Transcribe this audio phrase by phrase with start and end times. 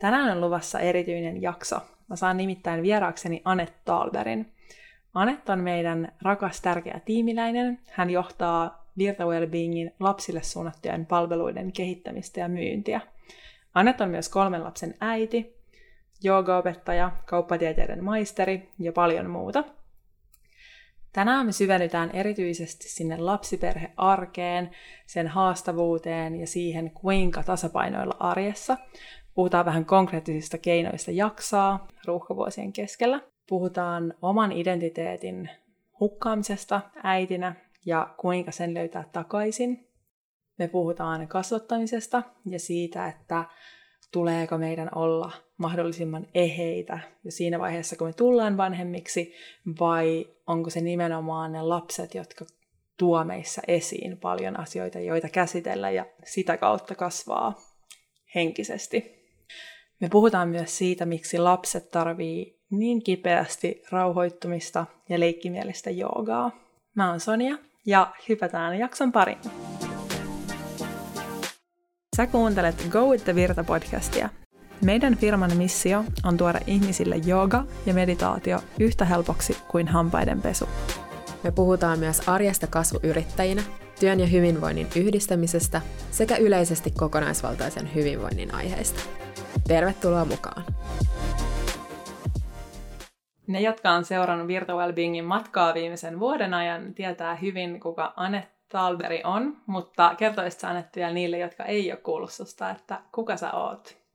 [0.00, 1.80] Tänään on luvassa erityinen jakso.
[2.08, 4.52] Mä saan nimittäin vieraakseni Anet Talberin.
[5.14, 7.78] Anet on meidän rakas tärkeä tiimiläinen.
[7.90, 13.00] Hän johtaa Virta Wellbeingin lapsille suunnattujen palveluiden kehittämistä ja myyntiä.
[13.74, 15.56] Anet on myös kolmen lapsen äiti,
[16.22, 19.64] joogaopettaja, kauppatieteiden maisteri ja paljon muuta.
[21.12, 24.70] Tänään me syvennytään erityisesti sinne lapsiperhearkeen,
[25.06, 28.76] sen haastavuuteen ja siihen, kuinka tasapainoilla arjessa.
[29.36, 33.20] Puhutaan vähän konkreettisista keinoista jaksaa ruuhkavuosien keskellä.
[33.48, 35.50] Puhutaan oman identiteetin
[36.00, 37.54] hukkaamisesta äitinä
[37.86, 39.88] ja kuinka sen löytää takaisin.
[40.58, 43.44] Me puhutaan kasvattamisesta ja siitä, että
[44.12, 49.34] tuleeko meidän olla mahdollisimman eheitä jo siinä vaiheessa, kun me tullaan vanhemmiksi,
[49.80, 52.44] vai onko se nimenomaan ne lapset, jotka
[52.96, 57.54] tuo meissä esiin paljon asioita, joita käsitellä ja sitä kautta kasvaa
[58.34, 59.15] henkisesti.
[60.00, 66.50] Me puhutaan myös siitä, miksi lapset tarvii niin kipeästi rauhoittumista ja leikkimielistä joogaa.
[66.94, 69.38] Mä oon Sonia ja hypätään jakson pariin.
[72.16, 74.28] Sä kuuntelet Go with the Virta podcastia.
[74.84, 80.68] Meidän firman missio on tuoda ihmisille jooga ja meditaatio yhtä helpoksi kuin hampaiden pesu.
[81.42, 83.62] Me puhutaan myös arjesta kasvuyrittäjinä,
[84.00, 85.80] työn ja hyvinvoinnin yhdistämisestä
[86.10, 89.00] sekä yleisesti kokonaisvaltaisen hyvinvoinnin aiheista.
[89.68, 90.64] Tervetuloa mukaan!
[93.46, 99.20] Ne, jotka on seurannut Virta Wellbeingin matkaa viimeisen vuoden ajan, tietää hyvin, kuka Anet Talberi
[99.24, 103.52] on, mutta kertoisit sä Anette vielä niille, jotka ei ole kuullut susta, että kuka sä
[103.52, 104.05] oot?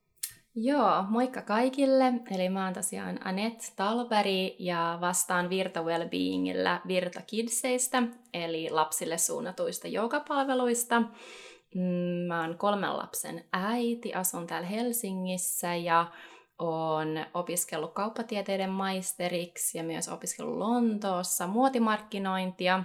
[0.56, 2.14] Joo, moikka kaikille.
[2.36, 9.88] Eli mä oon tosiaan Anet Talberi ja vastaan Virta Wellbeingillä Virta Kidseistä, eli lapsille suunnatuista
[9.88, 11.02] joogapalveluista.
[11.76, 16.12] Mm, mä oon kolmen lapsen äiti, asun täällä Helsingissä ja
[16.60, 22.84] oon opiskellut kauppatieteiden maisteriksi ja myös opiskellut Lontoossa muotimarkkinointia.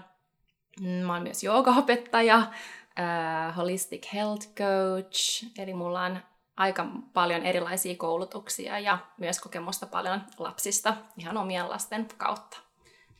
[0.80, 6.18] Mm, mä oon myös joogaopettaja, äh, holistic health coach, eli mulla on
[6.56, 12.58] aika paljon erilaisia koulutuksia ja myös kokemusta paljon lapsista ihan omien lasten kautta.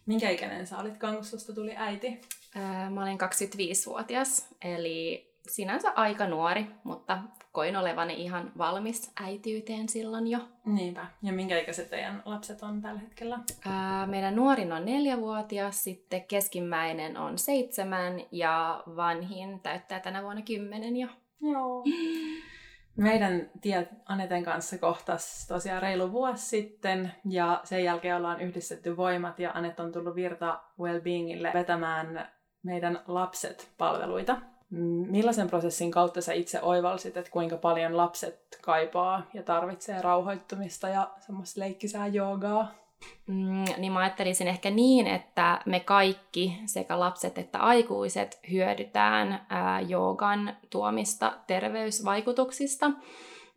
[0.07, 2.21] Minkä ikäinen sä olit, kun susta tuli äiti?
[2.57, 7.19] Äh, mä olin 25-vuotias, eli sinänsä aika nuori, mutta
[7.53, 10.39] koin olevani ihan valmis äitiyteen silloin jo.
[10.65, 11.07] Niinpä.
[11.23, 13.39] Ja minkä ikäiset teidän lapset on tällä hetkellä?
[13.67, 20.97] Ää, meidän nuorin on neljävuotias, sitten keskimmäinen on seitsemän ja vanhin täyttää tänä vuonna kymmenen
[20.97, 21.09] jo.
[21.41, 21.85] Joo.
[22.97, 29.39] Meidän tiet Aneten kanssa kohtas tosiaan reilu vuosi sitten ja sen jälkeen ollaan yhdistetty voimat
[29.39, 32.29] ja Anet on tullut Virta Wellbeingille vetämään
[32.63, 34.37] meidän lapset-palveluita.
[35.11, 41.11] Millaisen prosessin kautta sä itse oivalsit, että kuinka paljon lapset kaipaa ja tarvitsee rauhoittumista ja
[41.19, 42.75] semmoista leikkisää joogaa?
[43.27, 49.81] Mm, niin mä ajattelisin ehkä niin, että me kaikki, sekä lapset että aikuiset, hyödytään ää,
[49.81, 52.89] joogan tuomista terveysvaikutuksista,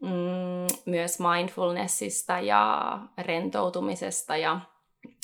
[0.01, 4.59] mm, myös mindfulnessista ja rentoutumisesta ja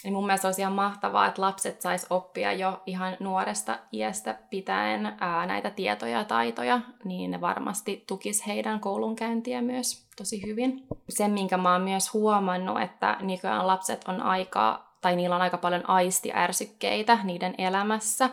[0.03, 5.13] niin mun mielestä olisi ihan mahtavaa, että lapset sais oppia jo ihan nuoresta iästä pitäen
[5.19, 10.88] ää, näitä tietoja ja taitoja, niin ne varmasti tukis heidän koulunkäyntiä myös tosi hyvin.
[11.09, 15.57] Se, minkä mä oon myös huomannut, että nykyään lapset on aika, tai niillä on aika
[15.57, 18.29] paljon aistiärsykkeitä niiden elämässä,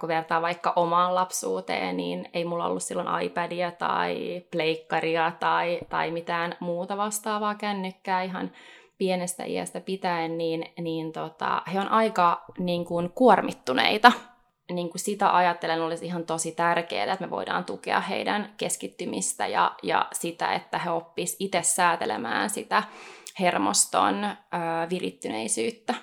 [0.00, 6.10] kun vertaa vaikka omaan lapsuuteen, niin ei mulla ollut silloin iPadia tai pleikkaria tai, tai
[6.10, 8.50] mitään muuta vastaavaa kännykkää ihan
[8.98, 14.12] pienestä iästä pitäen, niin, niin tota, he on aika niin kuin, kuormittuneita.
[14.72, 19.72] Niin kuin sitä ajattelen olisi ihan tosi tärkeää, että me voidaan tukea heidän keskittymistä ja,
[19.82, 22.82] ja sitä, että he oppis itse säätelemään sitä
[23.40, 24.36] hermoston ö,
[24.90, 25.94] virittyneisyyttä.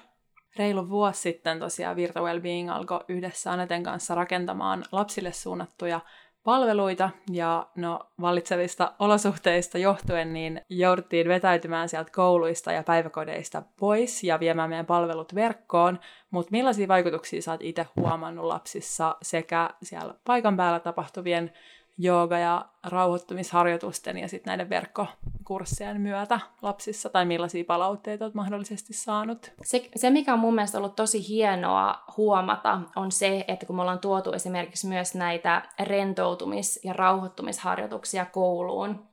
[0.55, 5.99] Reilu vuosi sitten tosiaan Virta Wellbeing alkoi yhdessä Aneten kanssa rakentamaan lapsille suunnattuja
[6.43, 14.39] palveluita ja no vallitsevista olosuhteista johtuen niin jouduttiin vetäytymään sieltä kouluista ja päiväkodeista pois ja
[14.39, 15.99] viemään meidän palvelut verkkoon,
[16.31, 21.51] mutta millaisia vaikutuksia sä oot itse huomannut lapsissa sekä siellä paikan päällä tapahtuvien
[21.97, 29.51] jooga- ja rauhoittumisharjoitusten ja sitten näiden verkkokurssien myötä lapsissa, tai millaisia palautteita olet mahdollisesti saanut?
[29.63, 33.81] Se, se, mikä on mun mielestä ollut tosi hienoa huomata, on se, että kun me
[33.81, 39.07] ollaan tuotu esimerkiksi myös näitä rentoutumis- ja rauhoittumisharjoituksia kouluun,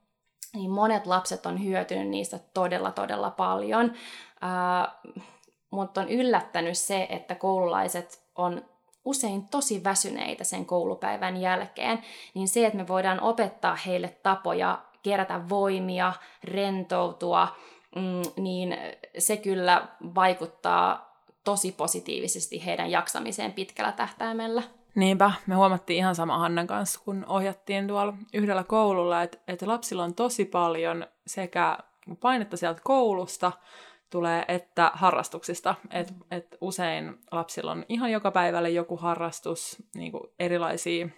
[0.54, 3.92] niin monet lapset on hyötynyt niistä todella, todella paljon.
[4.44, 5.12] Äh,
[5.70, 8.62] mutta on yllättänyt se, että koululaiset on
[9.04, 12.02] usein tosi väsyneitä sen koulupäivän jälkeen,
[12.34, 16.12] niin se, että me voidaan opettaa heille tapoja kerätä voimia,
[16.44, 17.48] rentoutua,
[17.96, 18.76] mm, niin
[19.18, 21.14] se kyllä vaikuttaa
[21.44, 24.62] tosi positiivisesti heidän jaksamiseen pitkällä tähtäimellä.
[24.94, 30.04] Niinpä, me huomattiin ihan sama Hannan kanssa, kun ohjattiin tuolla yhdellä koululla, että, että lapsilla
[30.04, 31.78] on tosi paljon sekä
[32.20, 33.52] painetta sieltä koulusta
[34.10, 35.74] tulee, että harrastuksista.
[35.90, 41.08] Et, et usein lapsilla on ihan joka päivälle joku harrastus, niin erilaisia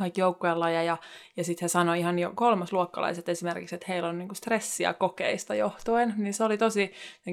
[0.00, 0.96] vaikka joukkueen lajeja,
[1.36, 6.14] ja sitten he sanoi ihan jo kolmasluokkalaiset esimerkiksi, että heillä on niinku stressiä kokeista johtuen,
[6.16, 6.92] niin se oli tosi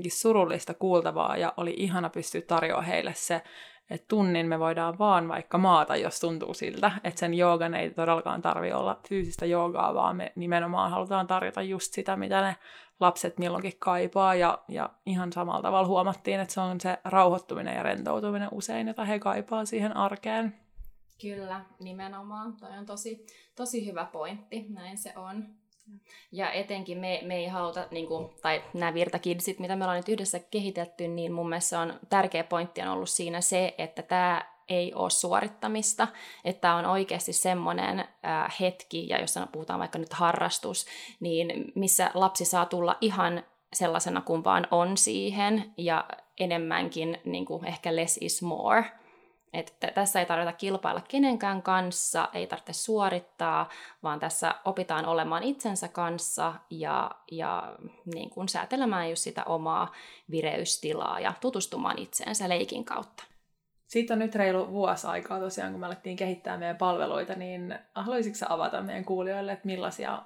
[0.10, 3.42] surullista kuultavaa, ja oli ihana pystyä tarjoamaan heille se,
[3.90, 8.42] että tunnin me voidaan vaan vaikka maata, jos tuntuu siltä, että sen joogan ei todellakaan
[8.42, 12.56] tarvi olla fyysistä joogaa, vaan me nimenomaan halutaan tarjota just sitä, mitä ne
[13.00, 17.84] lapset milloinkin kaipaa, ja, ja ihan samalla tavalla huomattiin, että se on se rauhoittuminen ja
[17.84, 20.56] rentoutuminen usein, jota he kaipaa siihen arkeen.
[21.22, 22.58] Kyllä, nimenomaan.
[22.58, 25.48] Toi on tosi, tosi hyvä pointti, näin se on.
[26.32, 30.10] Ja etenkin me, me ei haluta, niin kuin, tai nämä virtakidsit, mitä me ollaan nyt
[30.10, 34.94] yhdessä kehitetty, niin mun mielestä on tärkeä pointti on ollut siinä se, että tämä ei
[34.94, 36.08] ole suorittamista,
[36.46, 38.06] että tämä on oikeasti semmoinen
[38.60, 40.86] hetki, ja jos puhutaan vaikka nyt harrastus,
[41.20, 43.44] niin missä lapsi saa tulla ihan
[43.74, 46.06] sellaisena kuin vaan on siihen, ja
[46.40, 48.86] enemmänkin niin kuin ehkä less is more–
[49.56, 53.70] että tässä ei tarvita kilpailla kenenkään kanssa, ei tarvitse suorittaa,
[54.04, 57.76] vaan tässä opitaan olemaan itsensä kanssa ja, ja
[58.16, 59.92] niin kuin säätelemään just sitä omaa
[60.32, 63.24] vireystilaa ja tutustumaan itseensä leikin kautta.
[63.88, 68.46] Siitä on nyt reilu vuosi aikaa tosiaan, kun me alettiin kehittää meidän palveluita, niin haluaisitko
[68.50, 70.24] avata meidän kuulijoille, että millaisia,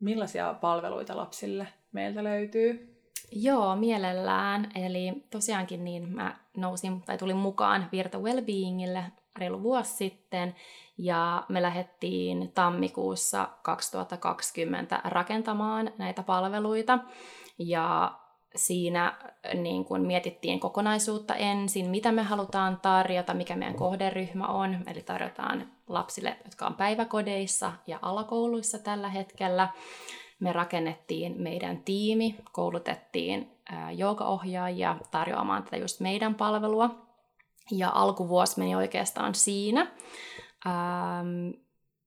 [0.00, 2.93] millaisia palveluita lapsille meiltä löytyy?
[3.32, 4.70] Joo, mielellään.
[4.74, 9.04] Eli tosiaankin niin mä nousin tai tulin mukaan Virta Wellbeingille
[9.38, 10.54] reilu vuosi sitten
[10.98, 16.98] ja me lähdettiin tammikuussa 2020 rakentamaan näitä palveluita.
[17.58, 18.12] Ja
[18.56, 19.16] siinä
[19.54, 25.70] niin kun mietittiin kokonaisuutta ensin, mitä me halutaan tarjota, mikä meidän kohderyhmä on, eli tarjotaan
[25.88, 29.68] lapsille, jotka on päiväkodeissa ja alakouluissa tällä hetkellä
[30.40, 33.50] me rakennettiin meidän tiimi, koulutettiin
[33.96, 37.04] joogaohjaajia tarjoamaan tätä just meidän palvelua.
[37.70, 39.86] Ja alkuvuosi meni oikeastaan siinä.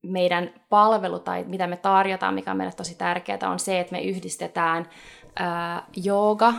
[0.02, 4.00] meidän palvelu tai mitä me tarjotaan, mikä on meille tosi tärkeää, on se, että me
[4.00, 4.88] yhdistetään
[6.04, 6.54] jooga,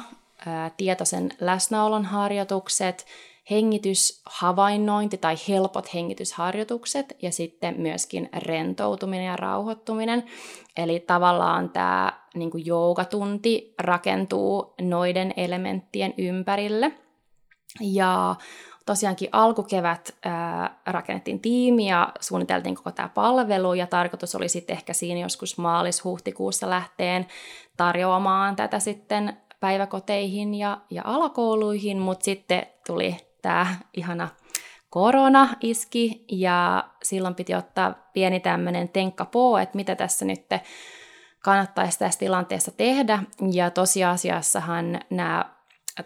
[0.78, 3.06] tietoisen läsnäolon harjoitukset,
[3.52, 10.24] hengityshavainnointi tai helpot hengitysharjoitukset ja sitten myöskin rentoutuminen ja rauhoittuminen.
[10.78, 16.92] Eli tavallaan tämä niin kuin joogatunti rakentuu noiden elementtien ympärille.
[17.82, 18.36] Ja
[18.86, 24.94] tosiaankin alkukevät ää, rakennettiin tiimi ja suunniteltiin koko tämä palvelu ja tarkoitus oli sitten ehkä
[24.94, 27.28] siinä joskus maalis-huhtikuussa lähteen
[27.78, 34.30] tarjoamaan tätä sitten päiväkoteihin ja, ja alakouluihin, mutta sitten tuli tämä ihana
[34.90, 40.46] korona iski ja silloin piti ottaa pieni tämmöinen tenkkapoo, että mitä tässä nyt
[41.40, 43.24] kannattaisi tässä tilanteessa tehdä.
[43.52, 45.46] Ja tosiasiassahan nämä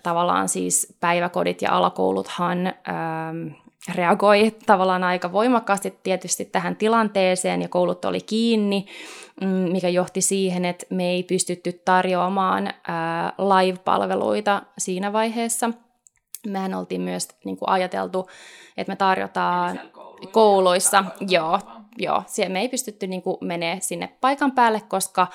[0.03, 3.47] tavallaan siis päiväkodit ja alakouluthan ähm,
[3.95, 8.85] reagoi tavallaan aika voimakkaasti tietysti tähän tilanteeseen ja koulut oli kiinni,
[9.41, 12.73] mm, mikä johti siihen, että me ei pystytty tarjoamaan äh,
[13.37, 15.69] live-palveluita siinä vaiheessa–
[16.47, 18.29] mehän oltiin myös niin kuin ajateltu,
[18.77, 19.79] että me tarjotaan
[20.31, 21.59] kouluissa, joo,
[21.97, 25.27] joo, siellä me ei pystytty niin kuin menee sinne paikan päälle, koska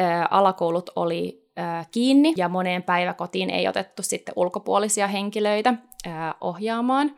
[0.00, 5.74] ä, alakoulut oli ä, kiinni ja moneen päiväkotiin ei otettu sitten ulkopuolisia henkilöitä
[6.06, 7.16] ä, ohjaamaan.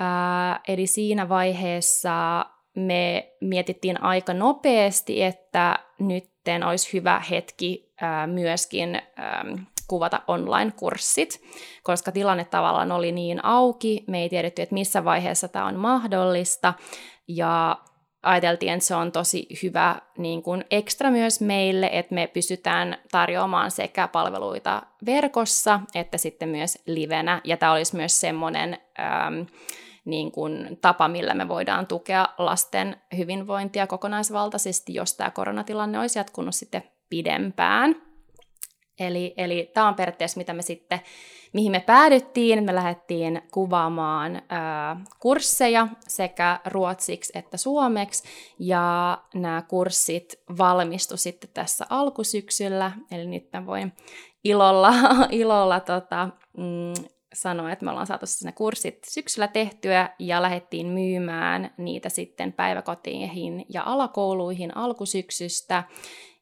[0.00, 6.30] Ä, eli siinä vaiheessa me mietittiin aika nopeasti, että nyt
[6.66, 9.00] olisi hyvä hetki ä, myöskin ä,
[9.88, 11.42] kuvata online-kurssit,
[11.82, 16.74] koska tilanne tavallaan oli niin auki, me ei tiedetty, että missä vaiheessa tämä on mahdollista,
[17.28, 17.78] ja
[18.22, 23.70] ajateltiin, että se on tosi hyvä niin kuin ekstra myös meille, että me pystytään tarjoamaan
[23.70, 29.40] sekä palveluita verkossa että sitten myös livenä, ja tämä olisi myös semmoinen ähm,
[30.04, 36.54] niin kuin tapa, millä me voidaan tukea lasten hyvinvointia kokonaisvaltaisesti, jos tämä koronatilanne olisi jatkunut
[36.54, 38.05] sitten pidempään.
[39.00, 41.00] Eli, eli tämä on periaatteessa, mitä me sitten,
[41.52, 42.64] mihin me päädyttiin.
[42.64, 48.24] Me lähdettiin kuvaamaan ää, kursseja sekä ruotsiksi että suomeksi,
[48.58, 53.92] ja nämä kurssit valmistu sitten tässä alkusyksyllä, eli nyt mä voin
[54.44, 54.92] ilolla,
[55.30, 61.74] ilolla tota, mm, sanoa, että me ollaan saatu ne kurssit syksyllä tehtyä ja lähdettiin myymään
[61.78, 65.84] niitä sitten päiväkotiin ja alakouluihin alkusyksystä.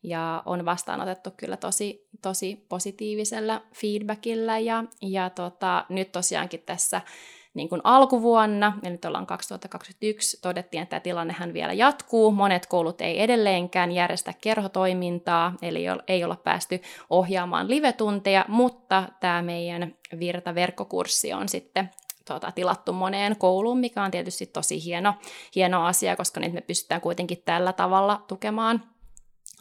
[0.04, 7.00] Ja on vastaanotettu kyllä tosi, tosi positiivisella feedbackillä ja, ja tota, nyt tosiaankin tässä
[7.54, 12.30] niin kuin alkuvuonna, ja nyt ollaan 2021, todettiin, että tämä tilannehan vielä jatkuu.
[12.30, 16.80] Monet koulut ei edelleenkään järjestä kerhotoimintaa, eli ei olla päästy
[17.10, 21.90] ohjaamaan live-tunteja, mutta tämä meidän Virta-verkkokurssi on sitten
[22.28, 25.14] tuota, tilattu moneen kouluun, mikä on tietysti tosi hieno,
[25.54, 28.93] hieno asia, koska nyt me pystytään kuitenkin tällä tavalla tukemaan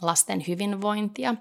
[0.03, 1.35] lasten hyvinvointia.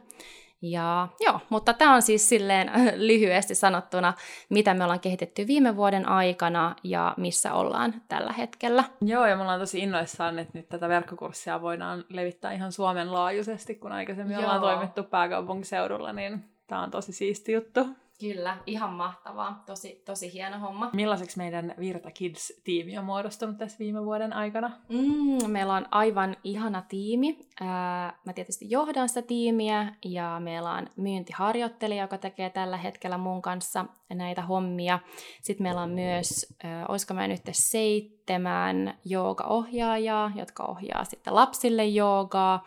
[0.63, 2.71] Ja joo, mutta tämä on siis silleen
[3.09, 4.15] lyhyesti sanottuna,
[4.49, 8.85] mitä me ollaan kehitetty viime vuoden aikana ja missä ollaan tällä hetkellä.
[9.01, 13.75] Joo, ja me ollaan tosi innoissaan, että nyt tätä verkkokurssia voidaan levittää ihan Suomen laajuisesti,
[13.75, 14.43] kun aikaisemmin Joo.
[14.43, 17.87] ollaan toimittu pääkaupunkiseudulla, niin tämä on tosi siisti juttu.
[18.23, 19.63] Kyllä, ihan mahtavaa.
[19.67, 20.91] Tosi, tosi hieno homma.
[20.93, 24.71] Millaiseksi meidän Virta Kids-tiimi on muodostunut tässä viime vuoden aikana?
[24.89, 27.39] Mm, meillä on aivan ihana tiimi.
[27.61, 33.43] Ää, mä tietysti johdan sitä tiimiä ja meillä on myyntiharjoittelija, joka tekee tällä hetkellä mun
[33.43, 34.99] kanssa näitä hommia.
[35.43, 36.57] Sitten meillä on myös,
[36.89, 42.65] olisiko mä nyt seitsemän joogaohjaajaa, jotka ohjaa sitten lapsille joogaa.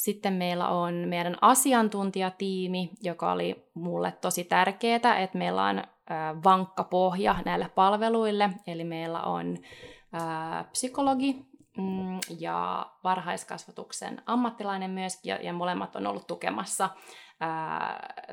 [0.00, 5.82] Sitten meillä on meidän asiantuntijatiimi, joka oli mulle tosi tärkeää, että meillä on
[6.44, 8.50] vankka pohja näille palveluille.
[8.66, 9.58] Eli meillä on
[10.72, 16.90] psykologi mm, ja varhaiskasvatuksen ammattilainen myös, ja, ja molemmat on ollut tukemassa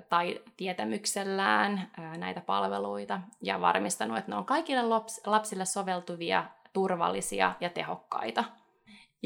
[0.09, 4.83] tai tietämyksellään näitä palveluita ja varmistanut, että ne on kaikille
[5.25, 6.43] lapsille soveltuvia,
[6.73, 8.43] turvallisia ja tehokkaita.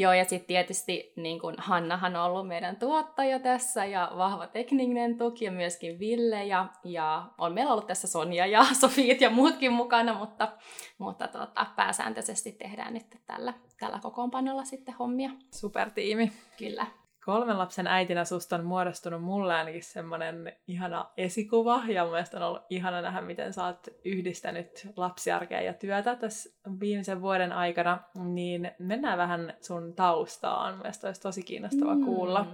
[0.02, 5.18] Joo, ja sitten tietysti niin kun Hannahan on ollut meidän tuottaja tässä ja vahva tekninen
[5.18, 9.74] tuki ja myöskin Ville ja, ja on meillä ollut tässä Sonja ja Sofiit ja muutkin
[9.74, 10.52] mukana, mutta,
[10.98, 15.30] mutta tota, pääsääntöisesti tehdään nyt tällä, tällä kokoonpanolla sitten hommia.
[15.52, 16.32] Supertiimi.
[16.58, 16.86] Kyllä
[17.26, 22.44] kolmen lapsen äitinä susta on muodostunut mulle ainakin semmoinen ihana esikuva, ja mun mielestä on
[22.44, 26.50] ollut ihana nähdä, miten sä oot yhdistänyt lapsiarkea ja työtä tässä
[26.80, 30.78] viimeisen vuoden aikana, niin mennään vähän sun taustaan.
[30.78, 32.06] Mielestäni olisi tosi kiinnostava mm.
[32.06, 32.48] kuulla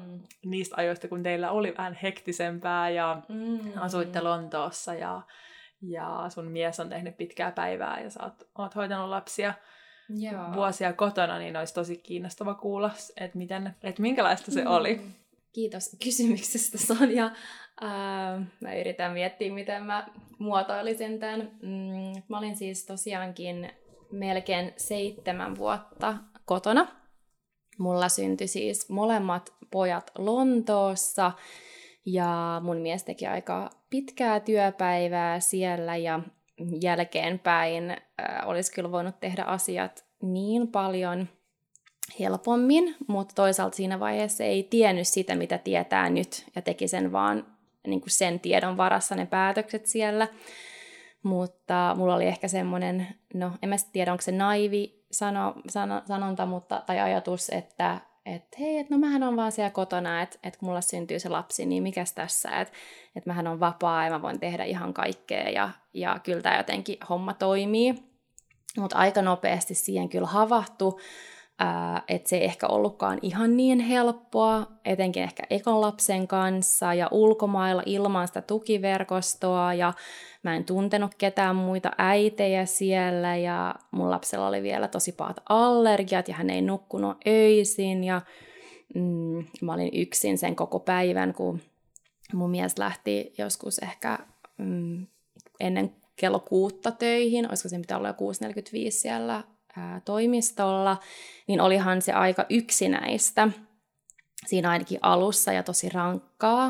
[0.46, 3.60] niistä ajoista, kun teillä oli vähän hektisempää ja mm.
[3.76, 5.22] asuitte Lontoossa ja,
[5.82, 9.54] ja sun mies on tehnyt pitkää päivää ja sä oot, oot hoitanut lapsia
[10.10, 10.54] Joo.
[10.54, 14.72] vuosia kotona, niin olisi tosi kiinnostava kuulla, että, miten, että minkälaista se mm.
[14.72, 15.02] oli.
[15.54, 17.26] Kiitos kysymyksestä Sonja.
[17.84, 20.08] Äh, mä yritän miettiä, miten mä
[20.40, 21.52] muotoilisin tämän.
[21.62, 23.72] Mm, mä olin siis tosiaankin
[24.12, 26.88] melkein seitsemän vuotta kotona.
[27.78, 31.32] Mulla syntyi siis molemmat pojat Lontoossa
[32.06, 36.20] ja mun mies teki aika pitkää työpäivää siellä ja
[36.82, 37.98] jälkeenpäin äh,
[38.46, 41.28] olisi kyllä voinut tehdä asiat niin paljon
[42.20, 47.46] helpommin, mutta toisaalta siinä vaiheessa ei tiennyt sitä, mitä tietää nyt, ja teki sen vaan
[47.88, 50.28] niin kuin sen tiedon varassa ne päätökset siellä.
[51.24, 56.46] Mutta mulla oli ehkä semmoinen, no en mä tiedä, onko se naivi sano, sano, sanonta
[56.46, 58.02] mutta, tai ajatus, että
[58.36, 61.30] että hei, että no mähän on vaan siellä kotona, että, että kun mulla syntyy se
[61.30, 62.74] lapsi, niin mikäs tässä, että,
[63.16, 66.98] että mähän on vapaa ja mä voin tehdä ihan kaikkea ja, ja kyllä tämä jotenkin
[67.10, 67.96] homma toimii.
[68.78, 70.28] Mutta aika nopeasti siihen kyllä
[72.08, 77.84] että se ei ehkä ollutkaan ihan niin helppoa, etenkin ehkä ekon lapsen kanssa ja ulkomailla
[77.86, 79.74] ilman sitä tukiverkostoa.
[79.74, 79.94] Ja
[80.44, 86.28] mä en tuntenut ketään muita äitejä siellä ja mun lapsella oli vielä tosi pahat allergiat
[86.28, 88.04] ja hän ei nukkunut öisin.
[88.04, 88.22] Ja
[88.96, 91.62] mm, mä olin yksin sen koko päivän, kun
[92.34, 94.20] mun mies lähti joskus ehkä
[94.58, 95.08] mm,
[95.60, 99.44] ennen kello kuutta töihin, olisiko se pitää olla jo 6.45 siellä
[100.06, 100.98] toimistolla,
[101.48, 103.48] niin olihan se aika yksinäistä
[104.46, 106.70] siinä ainakin alussa ja tosi rankkaa.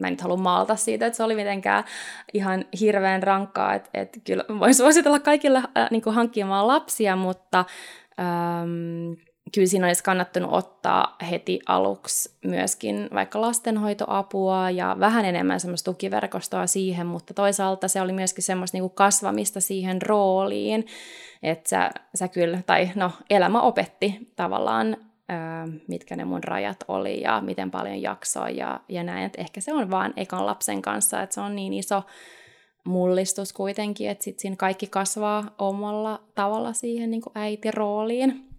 [0.00, 1.84] Mä en nyt halua maalta siitä, että se oli mitenkään
[2.32, 7.64] ihan hirveän rankkaa, että et kyllä voin suositella kaikille ää, niin hankkimaan lapsia, mutta
[8.20, 9.16] äm,
[9.52, 16.66] kyllä siinä olisi kannattanut ottaa heti aluksi myöskin vaikka lastenhoitoapua ja vähän enemmän semmoista tukiverkostoa
[16.66, 20.86] siihen, mutta toisaalta se oli myöskin semmoista niinku kasvamista siihen rooliin,
[21.42, 24.96] että sä, sä kyllä, tai no elämä opetti tavallaan,
[25.28, 29.60] ää, mitkä ne mun rajat oli ja miten paljon jaksoa ja, ja näin, että ehkä
[29.60, 32.02] se on vaan ekan lapsen kanssa, että se on niin iso
[32.84, 38.53] mullistus kuitenkin, että sitten siinä kaikki kasvaa omalla tavalla siihen niin äitirooliin.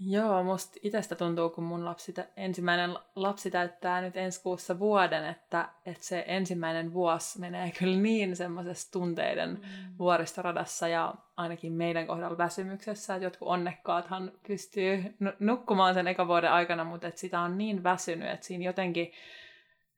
[0.00, 5.68] Joo, musta itsestä tuntuu, kun mun lapsi, ensimmäinen lapsi täyttää nyt ensi kuussa vuoden, että,
[5.86, 9.98] että se ensimmäinen vuosi menee kyllä niin semmoisessa tunteiden mm.
[9.98, 16.84] vuoristoradassa ja ainakin meidän kohdalla väsymyksessä, että jotkut onnekkaathan pystyy nukkumaan sen eka vuoden aikana,
[16.84, 19.12] mutta että sitä on niin väsynyt, että siinä jotenkin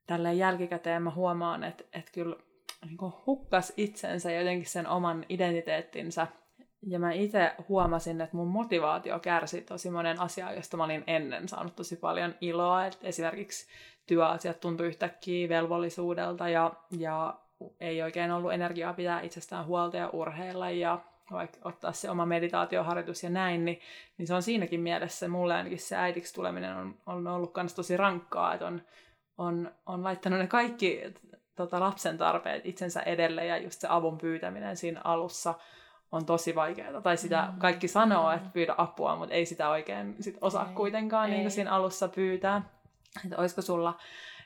[0.07, 2.37] tälleen jälkikäteen mä huomaan, että, että kyllä
[2.85, 6.27] niin hukkas itsensä jotenkin sen oman identiteettinsä
[6.83, 11.49] ja mä itse huomasin, että mun motivaatio kärsi tosi monen asian, josta mä olin ennen
[11.49, 12.87] saanut tosi paljon iloa.
[12.87, 13.67] Et esimerkiksi
[14.07, 17.35] työasiat tuntui yhtäkkiä velvollisuudelta ja, ja
[17.81, 23.23] ei oikein ollut energiaa pitää itsestään huolta ja urheilla ja vaikka ottaa se oma meditaatioharjoitus
[23.23, 23.81] ja näin, niin,
[24.19, 27.97] niin se on siinäkin mielessä, mulle ainakin se äidiksi tuleminen on, on ollut myös tosi
[27.97, 28.83] rankkaa, että on,
[29.39, 31.03] on, on laittanut ne kaikki
[31.55, 35.55] tota, lapsen tarpeet itsensä edelle ja just se avun pyytäminen siinä alussa–
[36.13, 37.01] on tosi vaikeaa.
[37.01, 37.59] Tai sitä mm.
[37.59, 41.51] kaikki sanoo, että pyydä apua, mutta ei sitä oikein sit osaa ei, kuitenkaan niin kuin
[41.51, 42.63] siinä alussa pyytää.
[43.25, 43.99] Että olisiko sulla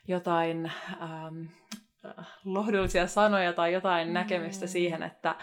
[0.09, 1.45] jotain ähm,
[2.45, 4.15] lohdullisia sanoja tai jotain mm.
[4.15, 5.35] näkemystä siihen, että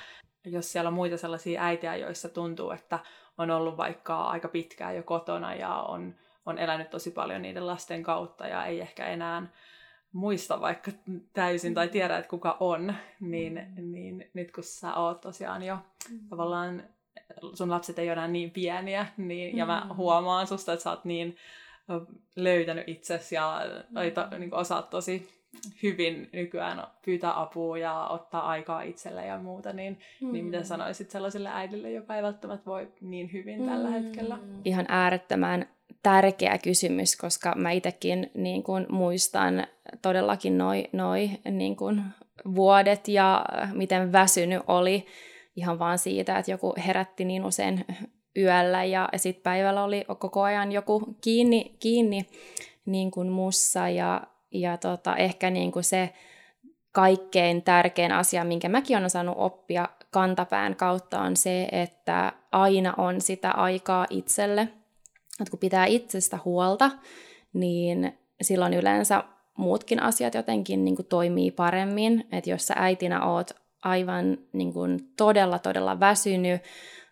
[0.45, 2.99] jos siellä on muita sellaisia äitiä, joissa tuntuu, että
[3.37, 8.03] on ollut vaikka aika pitkään jo kotona ja on, on elänyt tosi paljon niiden lasten
[8.03, 9.47] kautta ja ei ehkä enää
[10.13, 10.91] muista vaikka
[11.33, 13.91] täysin tai tiedä, että kuka on, niin, mm.
[13.91, 15.77] niin nyt kun sä oot tosiaan jo
[16.11, 16.19] mm.
[16.29, 16.83] tavallaan,
[17.53, 19.95] sun lapset ei ole enää niin pieniä, niin, ja mä mm.
[19.95, 21.35] huomaan susta, että sä oot niin
[22.35, 24.39] löytänyt itsesi ja mm.
[24.39, 25.41] niin osaat tosi
[25.83, 30.31] hyvin nykyään pyytää apua ja ottaa aikaa itselle ja muuta, niin, mm.
[30.31, 33.65] niin mitä sanoisit sellaiselle äidille, joka ei välttämättä voi niin hyvin mm.
[33.65, 34.37] tällä hetkellä?
[34.65, 35.69] Ihan äärettömän
[36.03, 39.67] tärkeä kysymys, koska mä itsekin niin kun, muistan
[40.01, 42.03] todellakin noi, noi niin kun,
[42.55, 45.05] vuodet ja miten väsynyt oli
[45.55, 47.85] ihan vaan siitä, että joku herätti niin usein
[48.37, 52.25] yöllä ja, ja sitten päivällä oli koko ajan joku kiinni, kiinni
[52.85, 56.13] niin kuin mussa ja, ja tota, ehkä niin kuin se
[56.91, 63.21] kaikkein tärkein asia, minkä mäkin olen osannut oppia kantapään kautta on se, että aina on
[63.21, 64.67] sitä aikaa itselle–
[65.41, 66.91] että kun pitää itsestä huolta,
[67.53, 69.23] niin silloin yleensä
[69.57, 72.27] muutkin asiat jotenkin niin kuin toimii paremmin.
[72.31, 73.51] Että jos sä äitinä oot
[73.83, 76.61] aivan niin kuin todella, todella väsynyt,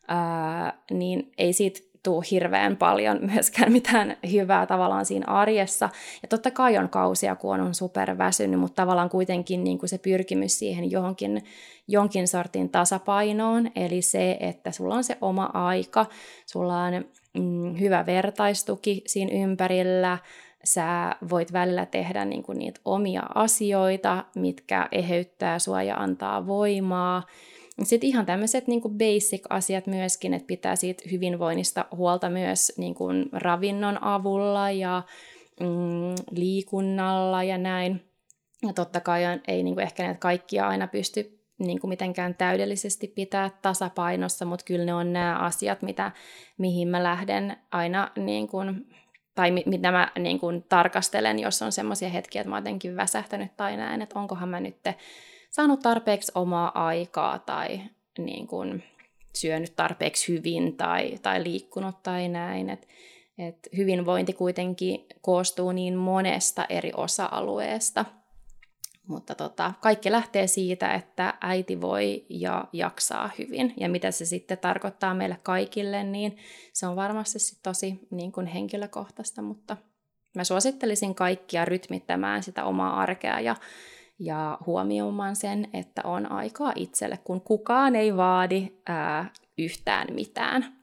[0.07, 5.89] ää, niin ei siitä tuu hirveän paljon myöskään mitään hyvää tavallaan siinä arjessa.
[6.21, 10.59] Ja totta kai on kausia, kun on superväsynyt, mutta tavallaan kuitenkin niin kuin se pyrkimys
[10.59, 11.43] siihen johonkin,
[11.87, 16.05] jonkin sortin tasapainoon, eli se, että sulla on se oma aika,
[16.45, 17.05] sulla on
[17.37, 20.17] mm, hyvä vertaistuki siinä ympärillä,
[20.63, 27.23] sä voit välillä tehdä niin kuin niitä omia asioita, mitkä eheyttää sua ja antaa voimaa.
[27.83, 34.03] Sitten ihan tämmöiset niin basic-asiat myöskin, että pitää siitä hyvinvoinnista huolta myös niin kuin ravinnon
[34.03, 35.03] avulla ja
[35.59, 38.01] mm, liikunnalla ja näin.
[38.67, 43.07] Ja totta kai ei niin kuin ehkä näitä kaikkia aina pysty niin kuin mitenkään täydellisesti
[43.07, 46.11] pitää tasapainossa, mutta kyllä ne on nämä asiat, mitä,
[46.57, 48.87] mihin mä lähden aina, niin kuin,
[49.35, 53.57] tai mitä mä niin kuin, tarkastelen, jos on semmoisia hetkiä, että mä oon jotenkin väsähtänyt
[53.57, 54.77] tai näin, että onkohan mä nyt
[55.49, 57.81] saanut tarpeeksi omaa aikaa tai
[58.17, 58.83] niin kuin,
[59.35, 62.69] syönyt tarpeeksi hyvin tai, tai liikkunut tai näin.
[62.69, 62.87] Et,
[63.37, 68.05] et hyvinvointi kuitenkin koostuu niin monesta eri osa-alueesta–
[69.09, 73.73] mutta tota, kaikki lähtee siitä, että äiti voi ja jaksaa hyvin.
[73.77, 76.37] Ja mitä se sitten tarkoittaa meille kaikille, niin
[76.73, 79.77] se on varmasti sit tosi niin kuin henkilökohtaista, mutta
[80.35, 83.55] mä suosittelisin kaikkia rytmittämään sitä omaa arkea ja,
[84.19, 90.78] ja huomioimaan sen, että on aikaa itselle, kun kukaan ei vaadi ää, yhtään mitään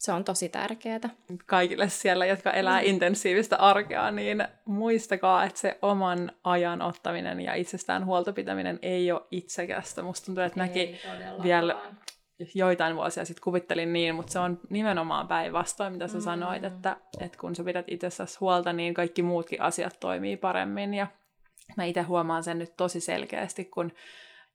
[0.00, 1.00] se on tosi tärkeää.
[1.46, 2.86] Kaikille siellä, jotka elää mm.
[2.86, 10.02] intensiivistä arkea, niin muistakaa, että se oman ajan ottaminen ja itsestään huoltopitäminen ei ole itsekästä.
[10.02, 11.00] Musta tuntuu, että näki
[11.42, 11.76] vielä
[12.54, 16.24] joitain vuosia sitten kuvittelin niin, mutta se on nimenomaan päinvastoin, mitä sä mm.
[16.24, 20.94] sanoit, että, että kun sä pidät itsessäsi huolta, niin kaikki muutkin asiat toimii paremmin.
[20.94, 21.06] Ja
[21.76, 23.92] mä itse huomaan sen nyt tosi selkeästi, kun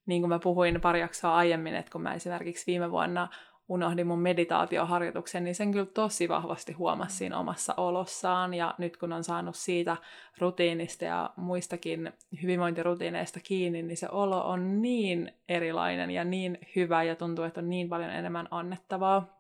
[0.06, 3.28] niin kuin mä puhuin pari jaksoa aiemmin, että kun mä esimerkiksi viime vuonna
[3.70, 8.54] unohdin mun meditaatioharjoituksen, niin sen kyllä tosi vahvasti huomasi siinä omassa olossaan.
[8.54, 9.98] Ja nyt kun on saanut siitä
[10.38, 17.16] rutiinista ja muistakin hyvinvointirutiineista kiinni, niin se olo on niin erilainen ja niin hyvä ja
[17.16, 19.36] tuntuu, että on niin paljon enemmän annettavaa.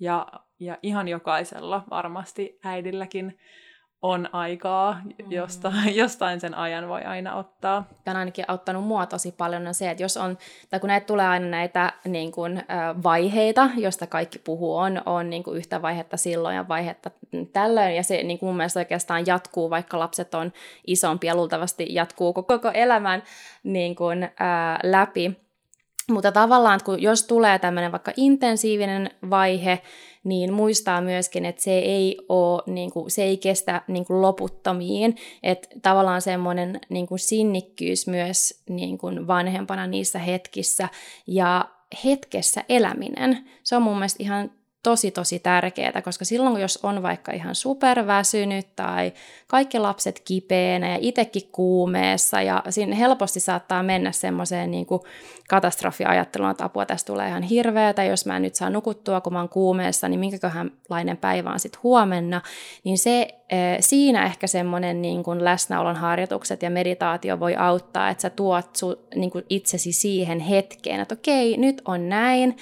[0.00, 0.26] Ja,
[0.60, 3.38] ja ihan jokaisella varmasti äidilläkin
[4.02, 7.88] on aikaa, josta, jostain sen ajan voi aina ottaa.
[8.06, 10.38] on ainakin auttanut mua tosi paljon on se, että jos on,
[10.70, 12.62] tai kun näitä tulee aina näitä niin kuin,
[13.02, 17.10] vaiheita, josta kaikki puhuu, on, on niin kuin yhtä vaihetta silloin ja vaihetta
[17.52, 20.52] tällöin, ja se niin kuin mun mielestä oikeastaan jatkuu, vaikka lapset on
[20.86, 23.22] isompia, luultavasti jatkuu koko elämän
[23.62, 25.47] niin kuin, ää, läpi.
[26.10, 29.82] Mutta tavallaan, kun jos tulee tämmöinen vaikka intensiivinen vaihe,
[30.24, 35.16] niin muistaa myöskin, että se ei, ole, niin kuin, se ei kestä niin kuin loputtomiin.
[35.42, 40.88] Että tavallaan semmoinen niin kuin sinnikkyys myös niin kuin vanhempana niissä hetkissä
[41.26, 41.64] ja
[42.04, 43.38] hetkessä eläminen.
[43.62, 44.50] Se on mun mielestä ihan
[44.88, 49.12] tosi tosi tärkeää, koska silloin jos on vaikka ihan superväsynyt tai
[49.46, 54.86] kaikki lapset kipeänä ja itsekin kuumeessa ja siinä helposti saattaa mennä semmoiseen niin
[55.48, 59.38] katastrofiajatteluun, että apua tästä tulee ihan hirveätä, jos mä en nyt saa nukuttua, kun mä
[59.38, 62.40] oon kuumeessa, niin minkäköhänlainen päivä on sitten huomenna,
[62.84, 68.22] niin se eh, siinä ehkä semmoinen niin kuin läsnäolon harjoitukset ja meditaatio voi auttaa, että
[68.22, 72.56] sä tuot su, niin kuin itsesi siihen hetkeen, että okei, nyt on näin,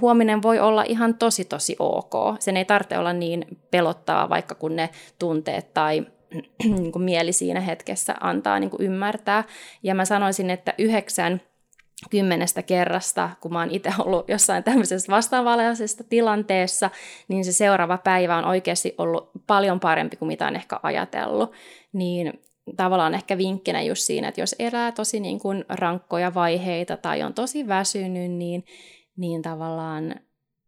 [0.00, 2.12] huominen voi olla ihan tosi tosi ok.
[2.38, 6.06] Sen ei tarvitse olla niin pelottavaa, vaikka kun ne tunteet tai
[6.64, 9.44] niin kuin mieli siinä hetkessä antaa niin kuin ymmärtää.
[9.82, 11.40] Ja mä sanoisin, että yhdeksän
[12.10, 16.90] kymmenestä kerrasta, kun mä oon itse ollut jossain tämmöisessä vastaavallisessa tilanteessa,
[17.28, 21.52] niin se seuraava päivä on oikeasti ollut paljon parempi kuin mitä on ehkä ajatellut.
[21.92, 22.40] Niin
[22.76, 27.34] tavallaan ehkä vinkkinä just siinä, että jos elää tosi niin kuin rankkoja vaiheita tai on
[27.34, 28.64] tosi väsynyt, niin
[29.16, 30.14] niin tavallaan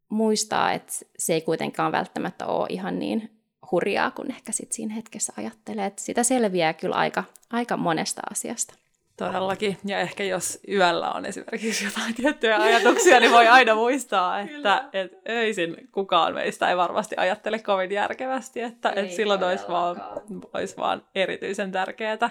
[0.09, 3.30] muistaa, että se ei kuitenkaan välttämättä ole ihan niin
[3.70, 5.87] hurjaa, kun ehkä sit siinä hetkessä ajattelee.
[5.87, 8.74] Että sitä selviää kyllä aika, aika monesta asiasta.
[9.16, 9.78] Todellakin.
[9.85, 15.12] Ja ehkä jos yöllä on esimerkiksi jotain tiettyjä ajatuksia, niin voi aina muistaa, että et
[15.28, 20.02] öisin kukaan meistä ei varmasti ajattele kovin järkevästi, että et silloin olisi vaan,
[20.54, 22.30] olisi vaan erityisen tärkeää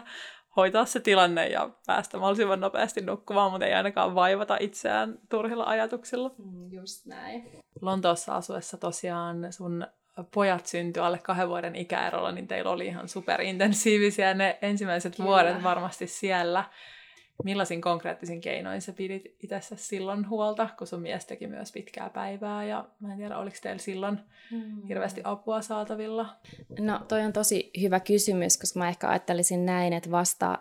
[0.56, 6.32] hoitaa se tilanne ja päästä mahdollisimman nopeasti nukkumaan, mutta ei ainakaan vaivata itseään turhilla ajatuksilla.
[6.38, 7.52] Mm, just näin.
[7.82, 9.88] Lontoossa asuessa tosiaan sun
[10.34, 15.28] pojat syntyi alle kahden vuoden ikäerolla, niin teillä oli ihan superintensiivisiä ne ensimmäiset Kyllä.
[15.28, 16.64] vuodet varmasti siellä.
[17.44, 22.66] Millaisin konkreettisin keinoin sä pidit itse silloin huolta, kun sun mies teki myös pitkää päivää
[22.66, 24.20] ja mä en tiedä, oliko teillä silloin
[24.52, 24.88] hmm.
[24.88, 26.36] hirveästi apua saatavilla?
[26.80, 30.60] No toi on tosi hyvä kysymys, koska mä ehkä ajattelisin näin, että vasta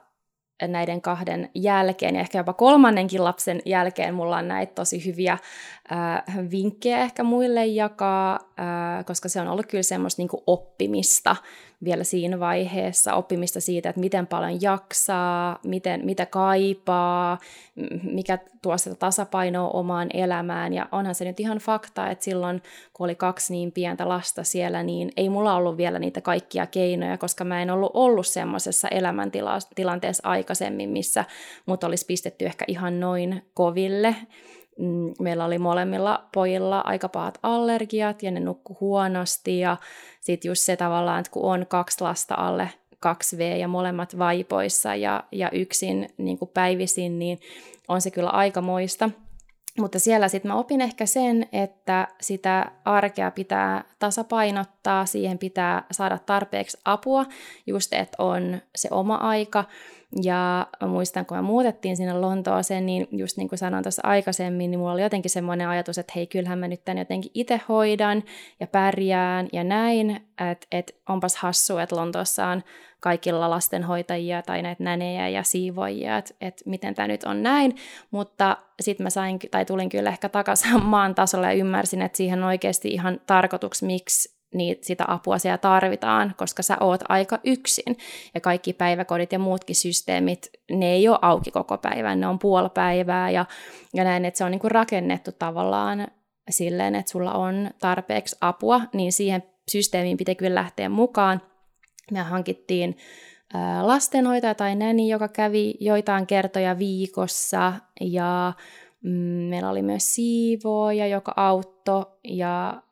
[0.69, 6.51] näiden kahden jälkeen ja ehkä jopa kolmannenkin lapsen jälkeen mulla on näitä tosi hyviä äh,
[6.51, 11.37] vinkkejä ehkä muille jakaa, äh, koska se on ollut kyllä semmoista niin oppimista
[11.85, 17.39] vielä siinä vaiheessa, oppimista siitä, että miten paljon jaksaa, miten, mitä kaipaa,
[18.03, 20.73] mikä tuo sitä tasapainoa omaan elämään.
[20.73, 24.83] Ja onhan se nyt ihan fakta, että silloin kun oli kaksi niin pientä lasta siellä,
[24.83, 30.29] niin ei mulla ollut vielä niitä kaikkia keinoja, koska mä en ollut ollut semmoisessa elämäntilanteessa
[30.29, 31.25] aikaisemmin, missä
[31.67, 34.17] mut olisi pistetty ehkä ihan noin koville.
[34.79, 39.77] Mm, meillä oli molemmilla pojilla aika pahat allergiat ja ne nukku huonosti ja
[40.21, 42.71] sitten just se tavallaan, että kun on kaksi lasta alle
[43.07, 47.41] 2V ja molemmat vaipoissa ja, ja yksin niin kuin päivisin, niin
[47.89, 49.11] on se kyllä aika moista.
[49.79, 54.74] Mutta siellä sitten mä opin ehkä sen, että sitä arkea pitää tasapainottaa,
[55.05, 57.27] siihen pitää saada tarpeeksi apua,
[57.67, 59.65] just että on se oma aika,
[60.23, 64.71] ja mä muistan, kun me muutettiin sinne Lontooseen, niin just niin kuin sanoin tuossa aikaisemmin,
[64.71, 68.23] niin mulla oli jotenkin semmoinen ajatus, että hei, kyllähän mä nyt tän jotenkin itse hoidan
[68.61, 70.11] ja pärjään ja näin,
[70.51, 72.63] että et onpas hassu, että Lontoossa on
[73.01, 77.77] kaikilla lastenhoitajia tai näitä nänejä ja siivoijia, että et miten tämä nyt on näin,
[78.11, 82.43] mutta sitten mä sain, tai tulin kyllä ehkä takaisin maan tasolle ja ymmärsin, että siihen
[82.43, 87.97] on oikeasti ihan tarkoituksi, miksi niin sitä apua siellä tarvitaan, koska sä oot aika yksin.
[88.35, 93.31] Ja kaikki päiväkodit ja muutkin systeemit, ne ei ole auki koko päivän, ne on puolipäivää
[93.31, 93.47] ja,
[93.95, 96.07] ja näin, että se on niinku rakennettu tavallaan
[96.51, 101.43] silleen, että sulla on tarpeeksi apua, niin siihen systeemiin pitää kyllä lähteä mukaan.
[102.11, 102.97] Me hankittiin
[103.83, 108.53] lastenhoitaja tai näni, joka kävi joitain kertoja viikossa ja
[109.03, 109.11] mm,
[109.51, 112.83] meillä oli myös siivooja, joka auttoi ja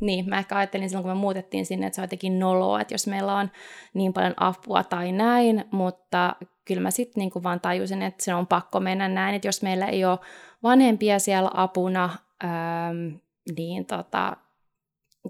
[0.00, 2.94] niin, mä ehkä ajattelin silloin, kun me muutettiin sinne, että se on jotenkin noloa, että
[2.94, 3.50] jos meillä on
[3.94, 8.46] niin paljon apua tai näin, mutta kyllä mä sitten niin vaan tajusin, että se on
[8.46, 10.18] pakko mennä näin, että jos meillä ei ole
[10.62, 12.10] vanhempia siellä apuna,
[12.44, 13.14] ähm,
[13.56, 14.36] niin tota,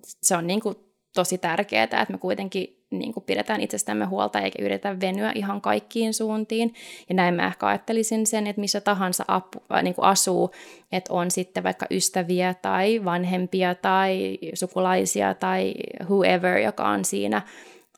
[0.02, 0.76] se on niin kuin
[1.14, 6.14] tosi tärkeää, että me kuitenkin niin kuin pidetään itsestämme huolta eikä yritä venyä ihan kaikkiin
[6.14, 6.74] suuntiin.
[7.08, 10.50] Ja näin mä ehkä ajattelisin sen, että missä tahansa apu, äh, niin kuin asuu,
[10.92, 15.74] että on sitten vaikka ystäviä tai vanhempia tai sukulaisia tai
[16.04, 17.42] whoever, joka on siinä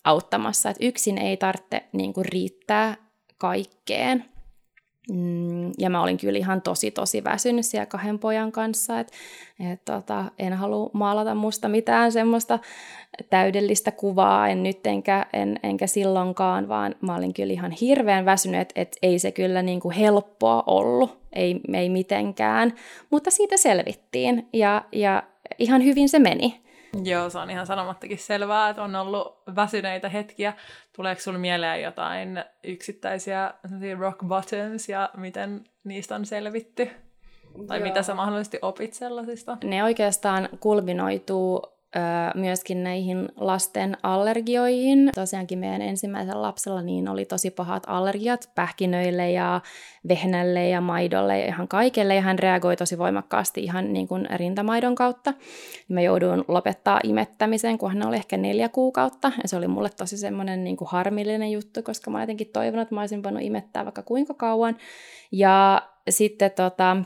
[0.05, 0.71] auttamassa.
[0.71, 2.97] Että yksin ei tarvitse niin kuin riittää
[3.39, 4.32] kaikkeen.
[5.11, 9.13] Mm, ja mä olin kyllä ihan tosi tosi väsynyt siellä kahden pojan kanssa, että
[9.73, 12.59] et tota, en halua maalata musta mitään semmoista
[13.31, 18.61] täydellistä kuvaa, en nyt enkä, en, enkä silloinkaan, vaan mä olin kyllä ihan hirveän väsynyt,
[18.61, 22.75] että et ei se kyllä niin kuin helppoa ollut, ei, ei mitenkään,
[23.11, 25.23] mutta siitä selvittiin ja, ja
[25.59, 26.63] ihan hyvin se meni.
[27.05, 30.53] Joo, se on ihan sanomattakin selvää, että on ollut väsyneitä hetkiä.
[30.97, 33.55] Tuleeko sinulle mieleen jotain yksittäisiä
[33.99, 36.91] rock bottoms ja miten niistä on selvitty?
[37.67, 37.89] Tai Joo.
[37.89, 39.59] mitä sä mahdollisesti opit sellaisista?
[39.65, 41.63] Ne oikeastaan kulminoituu
[42.35, 45.11] myöskin näihin lasten allergioihin.
[45.15, 49.61] Tosiaankin meidän ensimmäisellä lapsella niin oli tosi pahat allergiat pähkinöille ja
[50.09, 52.15] vehnälle ja maidolle ja ihan kaikelle.
[52.15, 55.35] Ja hän reagoi tosi voimakkaasti ihan niin kuin rintamaidon kautta.
[55.89, 59.33] Mä jouduin lopettaa imettämisen, kun hän oli ehkä neljä kuukautta.
[59.43, 62.95] Ja se oli mulle tosi semmoinen niin kuin harmillinen juttu, koska mä jotenkin toivon, että
[62.95, 64.77] mä olisin voinut imettää vaikka kuinka kauan.
[65.33, 66.97] Ja sitten tota,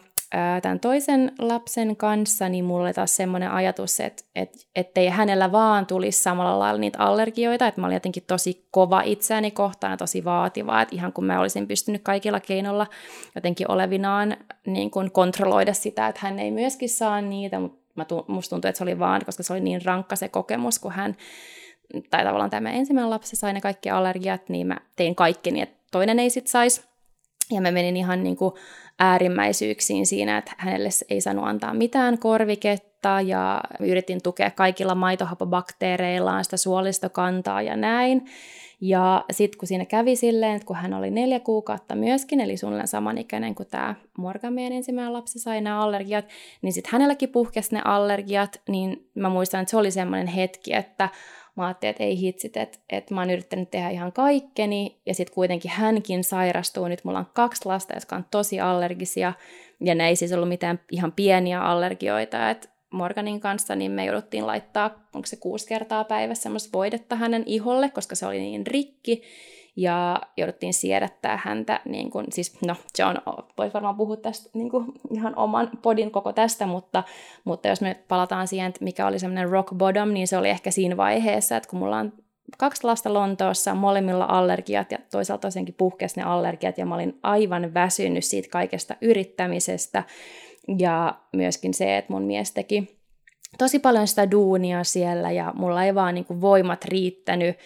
[0.62, 5.87] tämän toisen lapsen kanssa, niin mulla oli taas semmoinen ajatus, että et, ettei hänellä vaan
[5.87, 10.25] tulisi samalla lailla niitä allergioita, että mä olin jotenkin tosi kova itseäni kohtaan ja tosi
[10.25, 12.87] vaativa, että ihan kun mä olisin pystynyt kaikilla keinoilla
[13.35, 14.37] jotenkin olevinaan
[14.67, 18.79] niin kuin kontrolloida sitä, että hän ei myöskin saa niitä, mutta mä musta tuntuu, että
[18.79, 21.17] se oli vaan, koska se oli niin rankka se kokemus, kun hän,
[22.11, 25.77] tai tavallaan tämä ensimmäinen lapsi sai ne kaikki allergiat, niin mä tein kaikki niin, että
[25.93, 26.85] toinen ei sit saisi.
[27.51, 28.55] Ja mä menin ihan niin kuin
[28.98, 36.56] äärimmäisyyksiin siinä, että hänelle ei saanut antaa mitään korviketta ja yritin tukea kaikilla maitohapobakteereillaan sitä
[36.56, 38.26] suolistokantaa ja näin.
[38.80, 42.88] Ja sitten kun siinä kävi silleen, että kun hän oli neljä kuukautta myöskin, eli suunnilleen
[42.88, 46.24] samanikäinen kuin tämä Morgan, meidän ensimmäinen lapsi, sai nämä allergiat,
[46.62, 51.09] niin sitten hänelläkin puhkesi ne allergiat, niin mä muistan, että se oli semmoinen hetki, että
[51.57, 55.35] mä ajattelin, että ei hitsit, että, että mä oon yrittänyt tehdä ihan kaikkeni, ja sitten
[55.35, 56.88] kuitenkin hänkin sairastuu.
[56.88, 59.33] Nyt mulla on kaksi lasta, jotka on tosi allergisia,
[59.81, 64.47] ja ne ei siis ollut mitään ihan pieniä allergioita, että Morganin kanssa, niin me jouduttiin
[64.47, 69.23] laittaa, onko se kuusi kertaa päivässä semmoista voidetta hänen iholle, koska se oli niin rikki,
[69.77, 73.17] ja jouduttiin siedättää häntä, niin kuin, siis no John
[73.59, 77.03] voi varmaan puhua tästä niin kuin, ihan oman podin koko tästä, mutta,
[77.45, 80.71] mutta jos me palataan siihen, että mikä oli semmoinen rock bottom, niin se oli ehkä
[80.71, 82.12] siinä vaiheessa, että kun mulla on
[82.59, 87.75] kaksi lasta Lontoossa, molemmilla allergiat ja toisaalta tosiaankin puhkesi ne allergiat ja mä olin aivan
[87.75, 90.05] väsynyt siitä kaikesta yrittämisestä.
[90.79, 92.97] Ja myöskin se, että mun mies teki
[93.59, 97.57] tosi paljon sitä duunia siellä ja mulla ei vaan niin kuin voimat riittänyt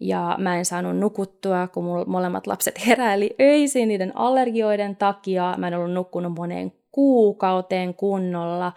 [0.00, 5.54] ja mä en saanut nukuttua, kun mulla molemmat lapset heräili öisin niiden allergioiden takia.
[5.58, 8.72] Mä en ollut nukkunut moneen kuukauteen kunnolla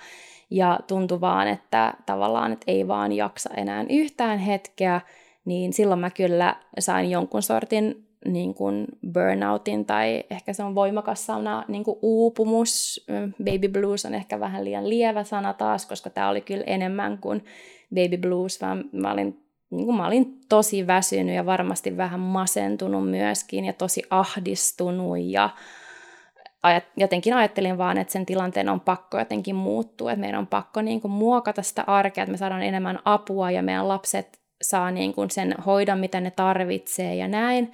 [0.50, 5.02] ja tuntui vaan, että tavallaan että ei vaan jaksa enää yhtään hetkeä,
[5.46, 11.26] niin silloin mä kyllä sain jonkun sortin niin kuin burnoutin tai ehkä se on voimakas
[11.26, 13.06] sana, niin kuin uupumus.
[13.44, 17.46] Baby blues on ehkä vähän liian lievä sana taas, koska tämä oli kyllä enemmän kuin
[17.96, 19.43] baby blues, vaan mä olin
[19.76, 25.50] niin kuin mä olin tosi väsynyt ja varmasti vähän masentunut myöskin ja tosi ahdistunut ja
[26.98, 31.02] jotenkin ajattelin vaan, että sen tilanteen on pakko jotenkin muuttua, että meidän on pakko niin
[31.02, 35.32] kuin muokata sitä arkea, että me saadaan enemmän apua ja meidän lapset saa niin kuin
[35.32, 37.72] sen hoidon, mitä ne tarvitsee ja näin.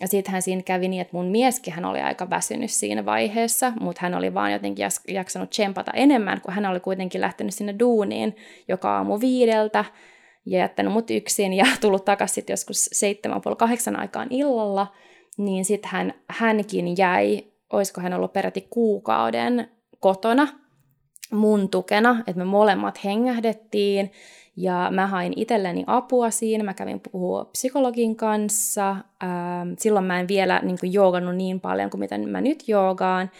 [0.00, 4.00] Ja sittenhän siinä kävi niin, että mun mieskin hän oli aika väsynyt siinä vaiheessa, mutta
[4.02, 8.36] hän oli vaan jotenkin jaksanut tsempata enemmän, kun hän oli kuitenkin lähtenyt sinne duuniin
[8.68, 9.84] joka aamu viideltä,
[10.46, 14.86] ja jättänyt mut yksin ja tullut takaisin joskus seitsemän puoli kahdeksan aikaan illalla,
[15.38, 19.68] niin sitten hän, hänkin jäi, olisiko hän ollut peräti kuukauden
[20.00, 20.48] kotona
[21.30, 24.10] mun tukena, että me molemmat hengähdettiin
[24.56, 28.90] ja mä hain itselleni apua siinä, mä kävin puhua psykologin kanssa.
[28.90, 33.30] Ähm, silloin mä en vielä niin kuin, joogannut niin paljon kuin mitä mä nyt joogaan.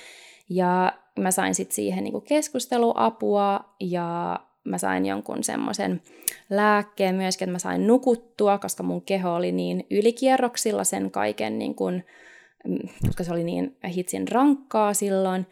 [0.49, 6.03] Ja mä sain sitten siihen niin kuin, keskusteluapua ja mä sain jonkun semmoisen
[6.50, 11.74] lääkkeen myöskin, että mä sain nukuttua, koska mun keho oli niin ylikierroksilla sen kaiken, niin
[11.74, 12.03] kun,
[12.64, 15.46] mm, koska se oli niin hitsin rankkaa silloin.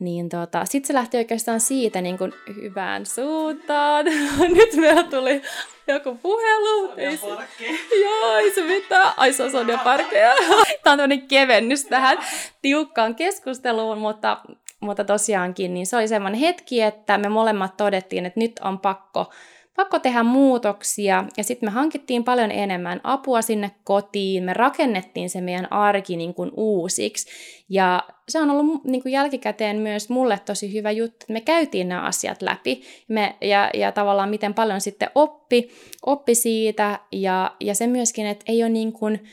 [0.00, 4.04] Niin tota, sitten se lähti oikeastaan siitä niin kun hyvään suuntaan.
[4.56, 5.42] Nyt meillä tuli
[5.86, 6.92] joku puhelu.
[6.96, 7.26] Ei se,
[8.00, 9.12] joo, ei se mitään.
[9.16, 10.34] Ai se on Sonja Parkea.
[10.82, 12.18] Tämä on tämmöinen kevennys tähän
[12.62, 14.40] tiukkaan keskusteluun, mutta
[14.80, 19.30] mutta tosiaankin niin se oli semmoinen hetki, että me molemmat todettiin, että nyt on pakko
[19.80, 21.24] pakko tehdä muutoksia.
[21.36, 26.34] Ja sitten me hankittiin paljon enemmän apua sinne kotiin, me rakennettiin se meidän arki niin
[26.34, 27.30] kuin uusiksi.
[27.68, 31.88] Ja se on ollut niin kuin jälkikäteen myös mulle tosi hyvä juttu, että me käytiin
[31.88, 32.82] nämä asiat läpi.
[33.08, 35.70] Me, ja, ja tavallaan miten paljon sitten oppi,
[36.06, 36.98] oppi siitä.
[37.12, 39.24] Ja, ja se myöskin, että ei ole niin kuin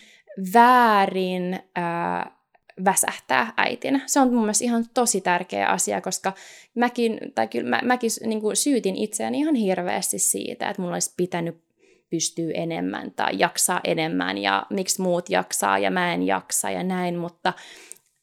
[0.54, 2.37] väärin ää,
[2.86, 4.00] väsähtää äitinä.
[4.06, 6.34] Se on mun mielestä ihan tosi tärkeä asia, koska
[6.76, 11.14] mäkin, tai kyllä mä, mäkin niin kuin syytin itseäni ihan hirveästi siitä, että mulla olisi
[11.18, 11.68] pitänyt
[12.10, 17.18] pystyä enemmän tai jaksaa enemmän ja miksi muut jaksaa ja mä en jaksa ja näin,
[17.18, 17.54] mutta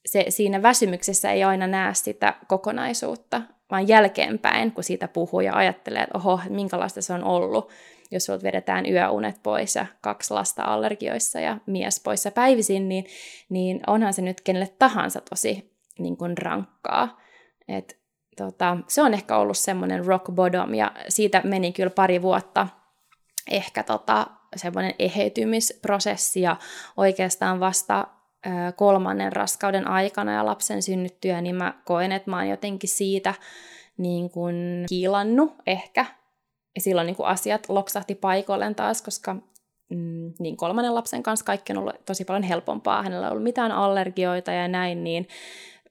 [0.06, 6.02] se, siinä väsymyksessä ei aina näe sitä kokonaisuutta, vaan jälkeenpäin, kun siitä puhuu ja ajattelee,
[6.02, 7.70] että oho, minkälaista se on ollut,
[8.16, 13.04] jos sulta vedetään yöunet pois ja kaksi lasta allergioissa ja mies poissa päivisin, niin,
[13.48, 17.20] niin onhan se nyt kenelle tahansa tosi niin kuin rankkaa.
[17.68, 17.98] Et,
[18.36, 22.68] tota, se on ehkä ollut semmoinen rock bottom ja siitä meni kyllä pari vuotta
[23.50, 26.56] ehkä tota, semmoinen eheytymisprosessi ja
[26.96, 28.06] oikeastaan vasta
[28.76, 33.34] kolmannen raskauden aikana ja lapsen synnyttyä, niin mä koen, että mä oon jotenkin siitä
[33.96, 36.06] niin kuin kiilannut ehkä
[36.74, 39.34] ja silloin niin kuin asiat loksahti paikoilleen taas, koska
[39.88, 43.02] mm, niin kolmannen lapsen kanssa kaikki on ollut tosi paljon helpompaa.
[43.02, 45.28] Hänellä ei ollut mitään allergioita ja näin, niin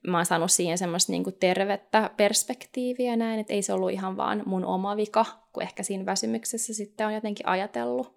[0.06, 4.16] mä oon saanut siihen semmoista niin kuin tervettä perspektiiviä näin, että ei se ollut ihan
[4.16, 8.16] vaan mun oma vika, kun ehkä siinä väsymyksessä sitten on jotenkin ajatellut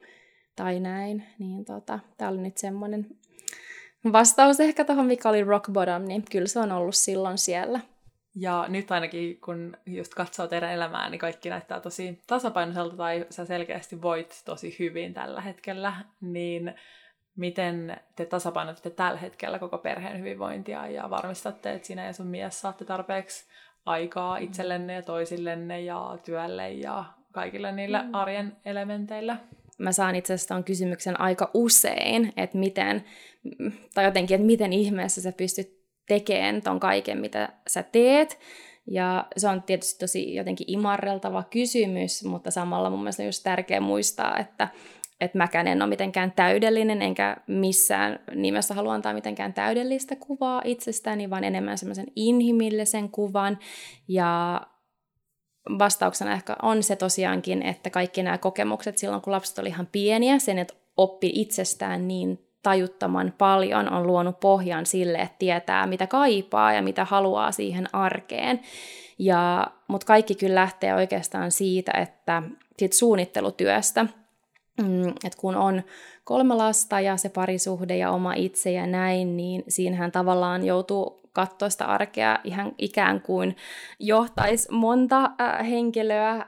[0.56, 1.24] tai näin.
[1.40, 3.08] Niin tota, tää oli nyt semmoinen
[4.14, 7.80] vastaus ehkä tuohon, mikä oli rock bottom, niin kyllä se on ollut silloin siellä.
[8.40, 13.46] Ja nyt ainakin, kun just katsoo teidän elämää, niin kaikki näyttää tosi tasapainoiselta tai sä
[13.46, 16.74] selkeästi voit tosi hyvin tällä hetkellä, niin
[17.36, 22.62] miten te tasapainotatte tällä hetkellä koko perheen hyvinvointia ja varmistatte, että sinä ja sun mies
[22.62, 23.46] saatte tarpeeksi
[23.86, 28.14] aikaa itsellenne ja toisillenne ja työlle ja kaikille niille mm.
[28.14, 29.38] arjen elementeille?
[29.78, 33.04] Mä saan itse asiassa tämän kysymyksen aika usein, että miten,
[33.94, 35.77] tai jotenkin, että miten ihmeessä sä pystyt
[36.08, 38.40] tekemään ton kaiken, mitä sä teet.
[38.92, 43.82] Ja se on tietysti tosi jotenkin imarreltava kysymys, mutta samalla mun mielestä on just tärkeä
[43.82, 44.68] muistaa, että,
[45.22, 51.30] että mäkään en ole mitenkään täydellinen, enkä missään nimessä halua antaa mitenkään täydellistä kuvaa itsestäni,
[51.30, 53.60] vaan enemmän semmoisen inhimillisen kuvan.
[54.08, 54.62] Ja
[55.80, 60.40] vastauksena ehkä on se tosiaankin, että kaikki nämä kokemukset silloin, kun lapset oli ihan pieniä,
[60.40, 66.74] sen, että oppi itsestään niin tajuttaman paljon on luonut pohjan sille, että tietää mitä kaipaa
[66.74, 68.60] ja mitä haluaa siihen arkeen.
[69.20, 72.44] Ja, mutta kaikki kyllä lähtee oikeastaan siitä, että
[72.78, 74.06] siitä suunnittelutyöstä,
[74.82, 75.84] mm, että kun on
[76.24, 81.70] kolme lasta ja se parisuhde ja oma itse ja näin, niin siinähän tavallaan joutuu katsoa
[81.70, 83.56] sitä arkea ihan ikään kuin
[84.00, 86.46] johtaisi monta äh, henkilöä äh,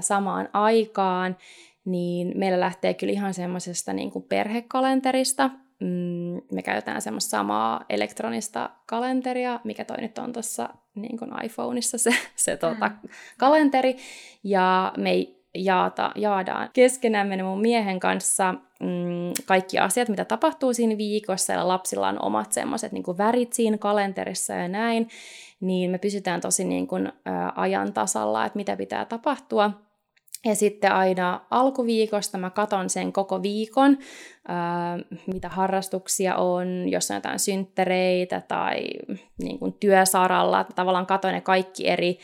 [0.00, 1.36] samaan aikaan,
[1.84, 5.50] niin meillä lähtee kyllä ihan semmoisesta niin kuin perhekalenterista.
[5.80, 11.98] Mm, me käytetään semmoista samaa elektronista kalenteria, mikä toi nyt on tuossa niin kuin iPhoneissa
[11.98, 13.08] se, se tota, mm.
[13.38, 13.96] kalenteri.
[14.44, 21.52] Ja me jaata, jaadaan keskenämme mun miehen kanssa mm, kaikki asiat, mitä tapahtuu siinä viikossa,
[21.52, 25.08] ja lapsilla on omat semmoiset niin värit siinä kalenterissa ja näin,
[25.60, 27.12] niin me pysytään tosi niin kuin, ä,
[27.56, 29.70] ajan tasalla, että mitä pitää tapahtua.
[30.44, 33.98] Ja sitten aina alkuviikosta mä katon sen koko viikon,
[34.48, 38.80] ää, mitä harrastuksia on, jos on jotain synttereitä tai
[39.42, 40.64] niin kuin työsaralla.
[40.64, 42.18] Tavallaan katon ne kaikki eri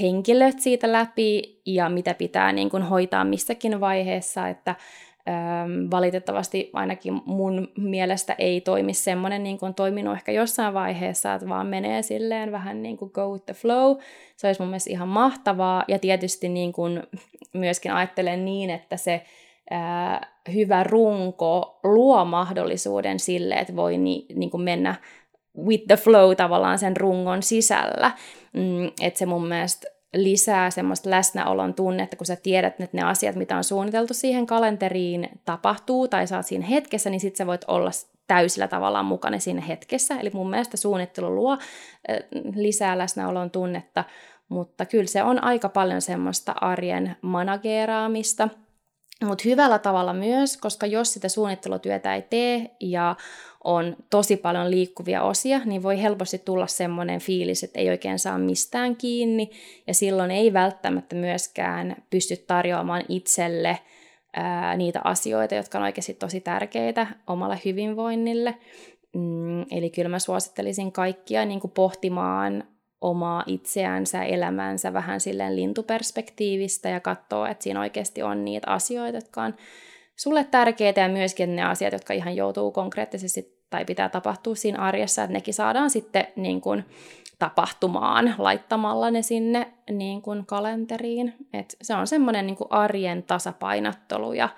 [0.00, 4.74] henkilöt siitä läpi ja mitä pitää niin kuin hoitaa missäkin vaiheessa, että
[5.90, 11.66] valitettavasti ainakin mun mielestä ei toimi semmoinen niin kuin toiminut ehkä jossain vaiheessa, että vaan
[11.66, 13.96] menee silleen vähän niin kuin go with the flow.
[14.36, 17.02] Se olisi mun mielestä ihan mahtavaa ja tietysti niin kuin
[17.54, 19.22] myöskin ajattelen niin, että se
[19.70, 24.94] ää, hyvä runko luo mahdollisuuden sille, että voi ni, niin kuin mennä
[25.58, 28.10] with the flow tavallaan sen rungon sisällä.
[28.52, 33.36] Mm, että se mun mielestä lisää semmoista läsnäolon tunnetta, kun sä tiedät, että ne asiat,
[33.36, 37.90] mitä on suunniteltu siihen kalenteriin, tapahtuu tai saat siinä hetkessä, niin sit sä voit olla
[38.26, 40.14] täysillä tavallaan mukana siinä hetkessä.
[40.20, 41.58] Eli mun mielestä suunnittelu luo
[42.54, 44.04] lisää läsnäolon tunnetta,
[44.48, 48.48] mutta kyllä se on aika paljon semmoista arjen manageeraamista,
[49.24, 53.16] mutta hyvällä tavalla myös, koska jos sitä suunnittelutyötä ei tee ja
[53.64, 58.38] on tosi paljon liikkuvia osia, niin voi helposti tulla semmoinen fiilis, että ei oikein saa
[58.38, 59.50] mistään kiinni,
[59.86, 63.78] ja silloin ei välttämättä myöskään pysty tarjoamaan itselle
[64.36, 68.54] ää, niitä asioita, jotka on oikeasti tosi tärkeitä omalle hyvinvoinnille.
[69.14, 72.64] Mm, eli kyllä mä suosittelisin kaikkia niin kuin pohtimaan
[73.00, 79.42] omaa itseänsä, elämäänsä vähän silleen lintuperspektiivistä ja katsoo, että siinä oikeasti on niitä asioita, jotka
[79.42, 79.54] on
[80.16, 85.22] sulle tärkeitä ja myöskin ne asiat, jotka ihan joutuu konkreettisesti tai pitää tapahtua siinä arjessa,
[85.22, 86.84] että nekin saadaan sitten niin kuin
[87.38, 91.34] tapahtumaan laittamalla ne sinne niin kuin kalenteriin.
[91.52, 94.48] Et se on semmoinen niin arjen tasapainottelu ja,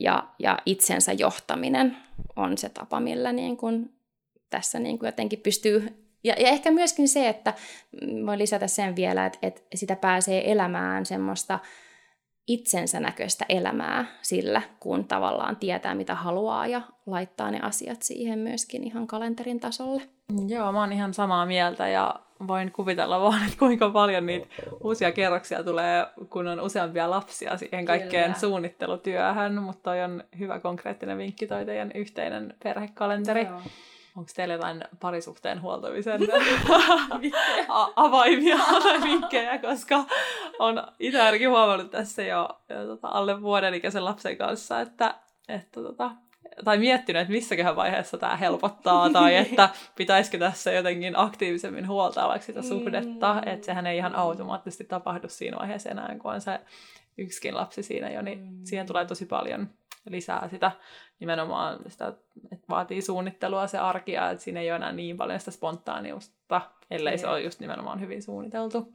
[0.00, 1.96] ja, ja itsensä johtaminen
[2.36, 3.92] on se tapa, millä niin kuin
[4.50, 7.54] tässä niin kuin jotenkin pystyy ja, ja ehkä myöskin se, että
[8.26, 11.58] voin lisätä sen vielä, että, että sitä pääsee elämään semmoista
[12.46, 18.84] itsensä näköistä elämää sillä, kun tavallaan tietää, mitä haluaa ja laittaa ne asiat siihen myöskin
[18.84, 20.02] ihan kalenterin tasolle.
[20.48, 22.14] Joo, mä oon ihan samaa mieltä ja
[22.48, 24.46] voin kuvitella vaan, että kuinka paljon niitä
[24.80, 28.38] uusia kerroksia tulee, kun on useampia lapsia siihen kaikkeen Kyllä.
[28.38, 33.44] suunnittelutyöhön, mutta toi on hyvä konkreettinen vinkki toi teidän yhteinen perhekalenteri.
[33.44, 33.60] Joo.
[34.16, 36.20] Onko teillä jotain parisuhteen huoltamisen
[37.96, 40.04] avaimia tai vinkkejä, koska
[40.58, 45.14] on itse ainakin huomannut tässä jo, jo tota, alle vuoden ikäisen lapsen kanssa, että,
[45.48, 46.10] että tota,
[46.64, 52.46] tai miettinyt, että missäköhän vaiheessa tämä helpottaa, tai että pitäisikö tässä jotenkin aktiivisemmin huoltaa vaikka
[52.46, 53.48] sitä suhdetta, mm.
[53.48, 56.60] että sehän ei ihan automaattisesti tapahdu siinä vaiheessa enää, kun on se
[57.18, 58.60] yksikin lapsi siinä jo, niin mm.
[58.64, 59.68] siihen tulee tosi paljon
[60.10, 60.70] lisää sitä
[61.22, 62.12] nimenomaan sitä,
[62.52, 66.60] että vaatii suunnittelua se arkia, että siinä ei ole enää niin paljon sitä spontaaniusta,
[66.90, 68.92] ellei se ole just nimenomaan hyvin suunniteltu.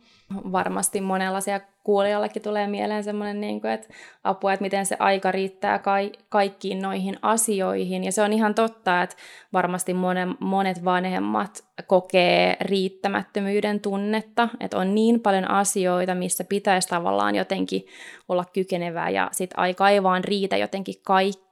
[0.52, 3.88] Varmasti monella siellä kuulijallekin tulee mieleen semmoinen, niin kuin, että
[4.24, 8.04] apua, että miten se aika riittää ka- kaikkiin noihin asioihin.
[8.04, 9.16] Ja se on ihan totta, että
[9.54, 17.36] varmasti monen, monet vanhemmat kokee riittämättömyyden tunnetta, että on niin paljon asioita, missä pitäisi tavallaan
[17.36, 17.86] jotenkin
[18.30, 20.96] olla kykenevää ja sit aika ei vaan riitä jotenkin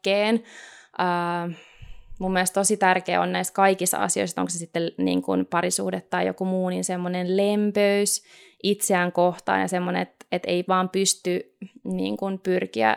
[0.05, 0.43] kaikkeen.
[0.99, 1.55] Uh,
[2.19, 6.27] mun mielestä tosi tärkeä on näissä kaikissa asioissa, onko se sitten niin kuin parisuhde tai
[6.27, 8.23] joku muu, niin semmoinen lempöys
[8.63, 12.95] itseään kohtaan ja semmoinen, että, että ei vaan pysty niin kuin pyrkiä,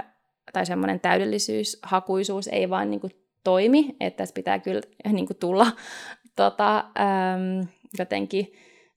[0.52, 3.12] tai semmoinen täydellisyys, hakuisuus ei vaan niin kuin
[3.44, 4.80] toimi, että tässä pitää kyllä
[5.12, 5.66] niin kuin tulla
[6.36, 8.52] tota, äm, jotenkin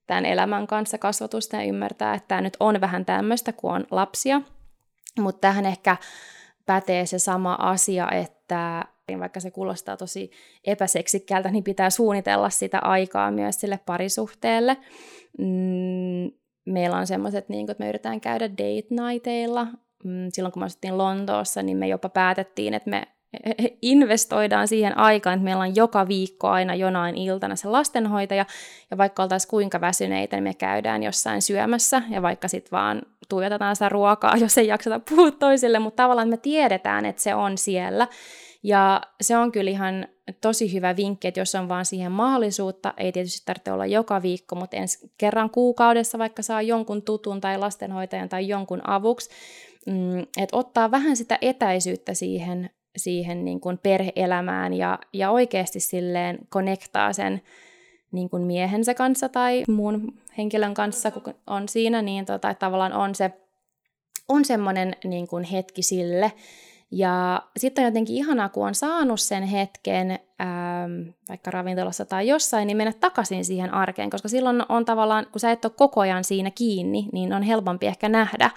[0.07, 4.41] tämän elämän kanssa kasvatusta ja ymmärtää, että tämä nyt on vähän tämmöistä, kun on lapsia,
[5.19, 5.97] mutta tähän ehkä
[6.71, 8.85] pätee se sama asia, että
[9.19, 10.31] vaikka se kuulostaa tosi
[10.63, 14.77] epäseksikkäältä, niin pitää suunnitella sitä aikaa myös sille parisuhteelle.
[15.37, 16.31] Mm,
[16.65, 19.67] meillä on semmoiset, niin että me yritetään käydä date nighteilla.
[20.03, 23.07] Mm, silloin kun me asuttiin Lontoossa, niin me jopa päätettiin, että me
[23.81, 28.45] investoidaan siihen aikaan, että meillä on joka viikko aina jonain iltana se lastenhoitaja,
[28.91, 33.75] ja vaikka oltaisiin kuinka väsyneitä, niin me käydään jossain syömässä, ja vaikka sitten vaan tuijotetaan
[33.75, 38.07] sitä ruokaa, jos ei jakseta puhua toisille, mutta tavallaan me tiedetään, että se on siellä,
[38.63, 40.07] ja se on kyllä ihan
[40.41, 44.55] tosi hyvä vinkki, että jos on vaan siihen mahdollisuutta, ei tietysti tarvitse olla joka viikko,
[44.55, 49.29] mutta ensi kerran kuukaudessa vaikka saa jonkun tutun tai lastenhoitajan tai jonkun avuksi,
[49.87, 56.39] mm, että ottaa vähän sitä etäisyyttä siihen, siihen niin kuin perheelämään ja, ja oikeasti silleen
[56.51, 57.41] connectaa sen
[58.11, 63.15] niin kuin miehensä kanssa tai muun henkilön kanssa, kun on siinä, niin tota, tavallaan on
[63.15, 63.31] se
[64.27, 66.31] on semmoinen niin kuin hetki sille,
[66.91, 72.67] ja sitten on jotenkin ihanaa, kun on saanut sen hetken, ähm, vaikka ravintolassa tai jossain,
[72.67, 76.23] niin mennä takaisin siihen arkeen, koska silloin on tavallaan, kun sä et ole koko ajan
[76.23, 78.51] siinä kiinni, niin on helpompi ehkä nähdä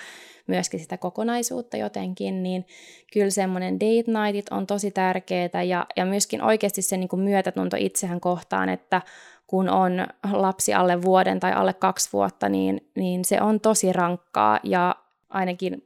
[0.47, 2.67] myöskin sitä kokonaisuutta jotenkin, niin
[3.13, 7.77] kyllä semmoinen date nightit on tosi tärkeää ja, ja myöskin oikeasti se niin kuin myötätunto
[7.79, 9.03] itsehän kohtaan, että
[9.47, 14.61] kun on lapsi alle vuoden tai alle kaksi vuotta, niin, niin se on tosi rankkaa
[14.63, 14.97] ja
[15.35, 15.83] ainakin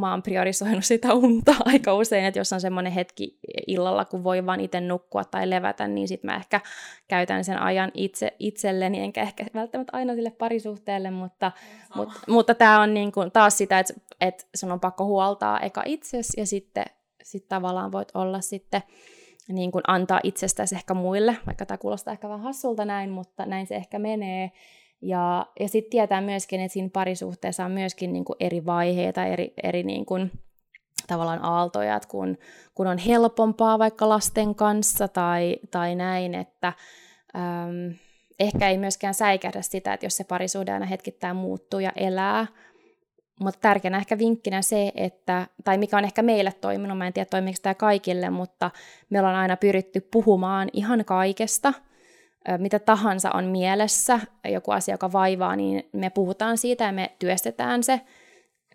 [0.00, 4.46] mä oon priorisoinut sitä unta aika usein, että jos on semmoinen hetki illalla, kun voi
[4.46, 6.60] vaan itse nukkua tai levätä, niin sitten mä ehkä
[7.08, 11.52] käytän sen ajan itse itselleni, enkä ehkä välttämättä aina sille parisuhteelle, mutta,
[11.94, 15.82] mutta, mutta tämä on niin kuin taas sitä, että, että sun on pakko huoltaa eka
[15.86, 16.84] itsesi ja sitten
[17.22, 18.82] sit tavallaan voit olla sitten
[19.48, 23.66] niin kuin antaa itsestäsi ehkä muille, vaikka tämä kuulostaa ehkä vähän hassulta näin, mutta näin
[23.66, 24.50] se ehkä menee.
[25.02, 29.54] Ja, ja sitten tietää myöskin, että siinä parisuhteessa on myöskin niin kuin eri vaiheita, eri,
[29.62, 30.32] eri niin kuin,
[31.06, 32.38] tavallaan aaltoja, että kun,
[32.74, 36.72] kun on helpompaa vaikka lasten kanssa tai, tai näin, että
[37.36, 37.94] äm,
[38.40, 42.46] ehkä ei myöskään säikähdä sitä, että jos se parisuhde aina hetkittäin muuttuu ja elää,
[43.40, 47.28] mutta tärkeänä ehkä vinkkinä se, että, tai mikä on ehkä meille toiminut, mä en tiedä
[47.30, 48.70] toimiko tämä kaikille, mutta
[49.10, 51.72] me ollaan aina pyritty puhumaan ihan kaikesta–
[52.58, 57.82] mitä tahansa on mielessä, joku asia, joka vaivaa, niin me puhutaan siitä ja me työstetään
[57.82, 58.00] se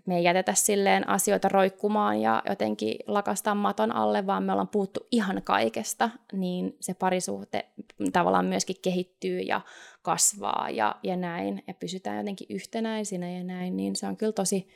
[0.07, 4.99] me ei jätetä silleen asioita roikkumaan ja jotenkin lakastaa maton alle, vaan me ollaan puuttu
[5.11, 7.65] ihan kaikesta, niin se parisuhte
[8.13, 9.61] tavallaan myöskin kehittyy ja
[10.01, 14.68] kasvaa ja, ja näin, ja pysytään jotenkin yhtenäisinä ja näin, niin se on kyllä tosi,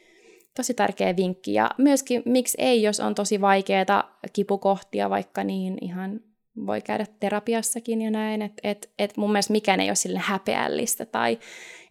[0.56, 1.54] tosi tärkeä vinkki.
[1.54, 6.20] Ja myöskin, miksi ei, jos on tosi vaikeaa kipukohtia vaikka, niin ihan
[6.66, 11.06] voi käydä terapiassakin ja näin, että et, et mun mielestä mikään ei ole sille häpeällistä
[11.06, 11.40] tai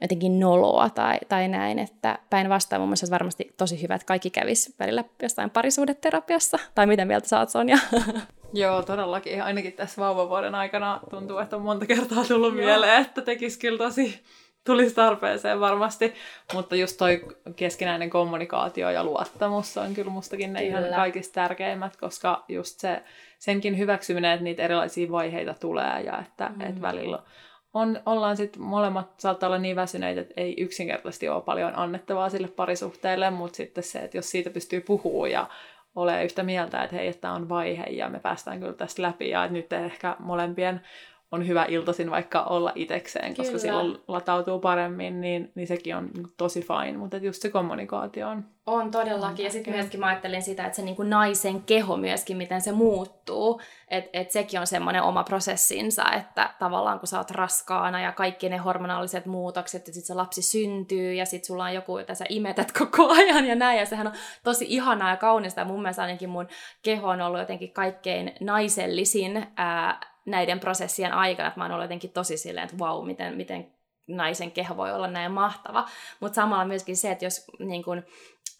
[0.01, 4.31] jotenkin noloa tai, tai näin, että päinvastoin mun mielestä olisi varmasti tosi hyvä, että kaikki
[4.31, 7.79] kävis välillä jostain parisuudeterapiassa, tai miten mieltä sä oot Sonja?
[8.53, 9.43] Joo, todellakin.
[9.43, 12.65] Ainakin tässä vauvavuoden aikana tuntuu, että on monta kertaa tullut Joo.
[12.65, 14.21] mieleen, että tekisi kyllä tosi
[14.65, 16.15] tulisi tarpeeseen varmasti,
[16.55, 20.79] mutta just toi keskinäinen kommunikaatio ja luottamus on kyllä mustakin ne kyllä.
[20.79, 23.03] ihan kaikista tärkeimmät, koska just se,
[23.41, 26.61] senkin hyväksyminen, että niitä erilaisia vaiheita tulee ja että mm.
[26.61, 27.23] et välillä
[27.75, 32.49] on, ollaan sitten molemmat saattaa olla niin väsyneitä, että ei yksinkertaisesti ole paljon annettavaa sille
[32.49, 35.47] parisuhteelle, mutta sitten se, että jos siitä pystyy puhumaan ja
[35.95, 39.45] ole yhtä mieltä, että hei, että on vaihe ja me päästään kyllä tästä läpi ja
[39.45, 40.81] että nyt ehkä molempien
[41.33, 43.59] on hyvä iltaisin vaikka olla itekseen, koska Kyllä.
[43.59, 48.45] silloin latautuu paremmin, niin, niin sekin on tosi fine, mutta just se kommunikaatio on...
[48.67, 52.37] On todellakin, ja sitten myöskin mä ajattelin sitä, että se niin kuin naisen keho myöskin,
[52.37, 57.31] miten se muuttuu, että et sekin on semmoinen oma prosessinsa, että tavallaan kun sä oot
[57.31, 61.75] raskaana ja kaikki ne hormonaaliset muutokset, ja sitten se lapsi syntyy, ja sitten sulla on
[61.75, 64.13] joku, jota sä imetät koko ajan ja näin, ja sehän on
[64.45, 66.49] tosi ihanaa ja kaunista, ja mun mielestä ainakin mun
[66.83, 72.11] keho on ollut jotenkin kaikkein naisellisin ää, näiden prosessien aikana, että mä oon ollut jotenkin
[72.11, 73.73] tosi silleen, että vau, wow, miten, miten
[74.09, 75.89] naisen keho voi olla näin mahtava.
[76.21, 78.03] Mutta samalla myöskin se, että jos niin kun,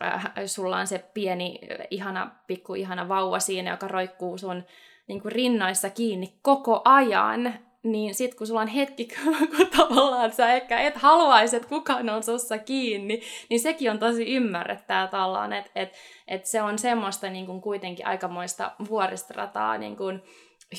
[0.05, 1.59] äh, sulla on se pieni,
[1.91, 4.65] ihana, pikku ihana vauva siinä, joka roikkuu sun
[5.11, 9.09] niin kun rinnoissa kiinni koko ajan, niin sit kun sulla on hetki,
[9.57, 14.35] kun tavallaan sä ehkä et haluaisi, että kukaan on sussa kiinni, niin sekin on tosi
[14.35, 15.93] ymmärrettävää tavallaan, että et,
[16.29, 20.23] et se on semmoista niin kun kuitenkin aikamoista vuoristorataa niin kun,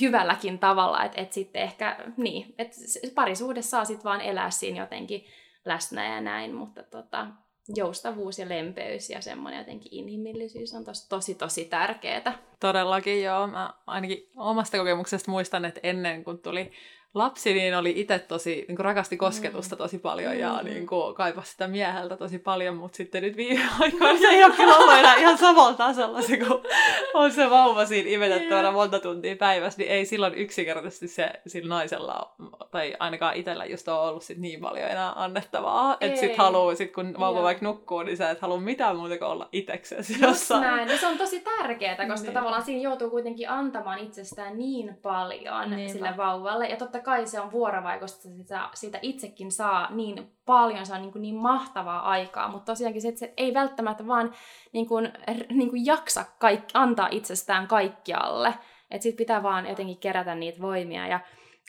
[0.01, 2.75] hyvälläkin tavalla, että et sitten ehkä, niin, että
[3.15, 5.25] parisuhde saa sitten vaan elää siinä jotenkin
[5.65, 7.27] läsnä ja näin, mutta tota,
[7.75, 12.37] joustavuus ja lempeys ja semmoinen jotenkin inhimillisyys on tosi tosi, tosi tärkeää.
[12.59, 13.47] Todellakin joo.
[13.47, 16.71] Mä ainakin omasta kokemuksesta muistan, että ennen kuin tuli
[17.13, 20.69] lapsi niin oli itse tosi, niin kuin rakasti kosketusta tosi paljon ja mm.
[20.69, 24.53] niin kuin, kaipasi sitä mieheltä tosi paljon, mutta sitten nyt viime aikoina se ei ole
[24.53, 26.63] kyllä ollut enää ihan samalla tasolla se, kun
[27.13, 32.35] on se vauva siinä imetettävänä monta tuntia päivässä, niin ei silloin yksinkertaisesti se sillä naisella,
[32.71, 36.93] tai ainakaan itsellä just ole ollut sit niin paljon enää annettavaa, että sit haluaa, sit
[36.93, 37.43] kun vauva Joo.
[37.43, 40.61] vaikka nukkuu, niin sä et halua mitään muuta kuin olla itseksesi jossain.
[40.61, 42.33] näin, ja se on tosi tärkeää, koska niin.
[42.33, 45.93] tavallaan siinä joutuu kuitenkin antamaan itsestään niin paljon Niinpä.
[45.93, 50.93] sille vauvalle, ja totta kai se on vuorovaikutusta, sitä, siitä itsekin saa niin paljon, se
[50.93, 54.33] on niin, kuin niin mahtavaa aikaa, mutta tosiaankin se, että se ei välttämättä vaan
[54.73, 55.13] niin kuin,
[55.49, 58.53] niin kuin jaksa kaik, antaa itsestään kaikkialle,
[58.91, 61.19] että sit pitää vaan jotenkin kerätä niitä voimia, ja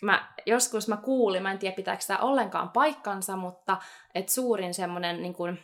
[0.03, 3.77] mä, joskus mä kuulin, mä en tiedä pitääkö tämä ollenkaan paikkansa, mutta
[4.15, 5.59] että suurin semmoinen niin kuin,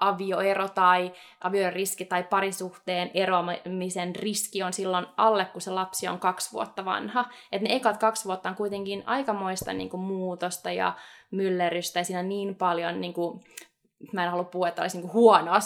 [0.00, 6.18] avioero tai avioeron riski tai parisuhteen eroamisen riski on silloin alle, kun se lapsi on
[6.18, 7.24] kaksi vuotta vanha.
[7.52, 10.92] että ne ekat kaksi vuotta on kuitenkin aikamoista niin kuin, muutosta ja
[11.30, 13.40] myllerrystä ja siinä niin paljon niin kuin,
[14.12, 15.58] mä en halua puhua, että olisi niin huonoa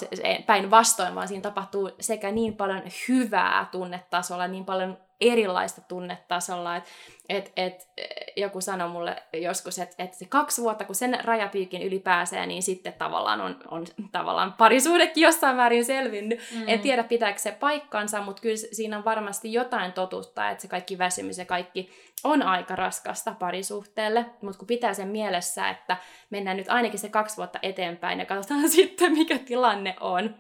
[0.47, 4.99] päinvastoin, vaan siinä tapahtuu sekä niin paljon hyvää tunnetasolla, niin paljon
[5.31, 6.77] erilaista tunnetasolla.
[6.77, 6.91] Että
[7.29, 7.89] et, et,
[8.37, 12.63] joku sanoi mulle joskus, että et se kaksi vuotta, kun sen rajapyykin yli pääsee, niin
[12.63, 16.41] sitten tavallaan on, on tavallaan parisuudekin jossain määrin selvinnyt.
[16.55, 16.65] Mm.
[16.67, 20.99] En tiedä, pitääkö se paikkansa, mutta kyllä siinä on varmasti jotain totuutta, että se kaikki
[20.99, 21.91] väsymys ja kaikki
[22.25, 24.27] on aika raskasta parisuhteelle.
[24.43, 25.97] Mutta kun pitää sen mielessä, että
[26.31, 30.35] mennään nyt ainakin se kaksi vuotta eteenpäin ja katsotaan sitten, mikä tilanne on,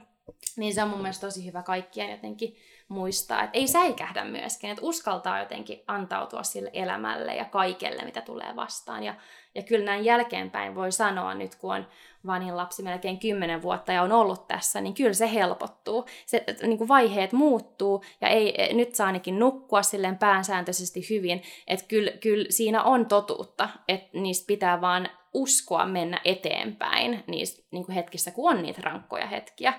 [0.56, 2.56] niin se on mun mielestä tosi hyvä kaikkien jotenkin
[2.92, 8.56] muistaa, että ei säikähdä myöskään, että uskaltaa jotenkin antautua sille elämälle ja kaikelle, mitä tulee
[8.56, 9.02] vastaan.
[9.02, 9.14] Ja,
[9.54, 11.86] ja kyllä näin jälkeenpäin voi sanoa nyt, kun on
[12.26, 16.06] vanhin lapsi melkein kymmenen vuotta ja on ollut tässä, niin kyllä se helpottuu.
[16.26, 21.86] Se, niin kuin vaiheet muuttuu ja ei, nyt saa ainakin nukkua silleen päänsääntöisesti hyvin, että
[21.88, 27.94] kyllä, kyllä siinä on totuutta, että niistä pitää vaan uskoa mennä eteenpäin niistä niin kuin
[27.94, 29.74] hetkissä, kun on niitä rankkoja hetkiä.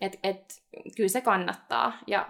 [0.00, 0.62] Et, et,
[0.96, 2.28] kyllä se kannattaa ja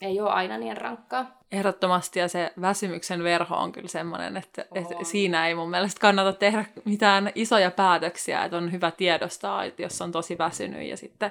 [0.00, 1.38] ei ole aina niin rankkaa.
[1.52, 6.32] Ehdottomasti ja se väsymyksen verho on kyllä semmoinen, että, että siinä ei mun mielestä kannata
[6.32, 11.30] tehdä mitään isoja päätöksiä, että on hyvä tiedostaa, että jos on tosi väsynyt ja sitten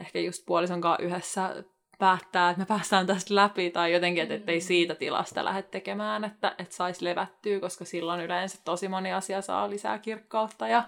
[0.00, 1.64] ehkä just puolison kanssa yhdessä
[1.98, 4.62] päättää, että me päästään tästä läpi tai jotenkin, että ettei mm.
[4.62, 9.70] siitä tilasta lähde tekemään, että, että saisi levättyä, koska silloin yleensä tosi moni asia saa
[9.70, 10.84] lisää kirkkautta ja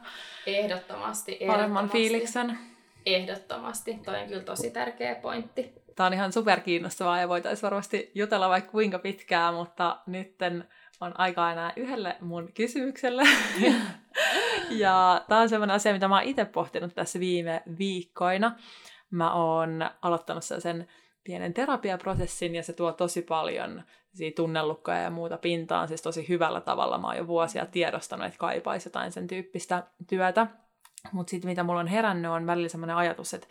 [0.46, 2.58] ehdottomasti, paremman fiiliksen.
[3.06, 3.94] Ehdottomasti.
[4.04, 5.83] Toi on kyllä tosi tärkeä pointti.
[5.96, 10.68] Tämä on ihan superkiinnostavaa ja voitaisiin varmasti jutella vaikka kuinka pitkään, mutta nytten
[11.00, 13.22] on aika enää yhdelle mun kysymykselle.
[14.84, 18.52] ja tämä on sellainen asia, mitä mä oon itse pohtinut tässä viime viikkoina.
[19.10, 20.88] Mä oon aloittanut sen
[21.24, 23.82] pienen terapiaprosessin ja se tuo tosi paljon
[24.36, 26.98] tunnellukkoja ja muuta pintaan, siis tosi hyvällä tavalla.
[26.98, 30.46] Mä oon jo vuosia tiedostanut, että kaipaisi jotain sen tyyppistä työtä.
[31.12, 33.46] Mutta sitten mitä mulla on herännyt, on välillä sellainen ajatus, että,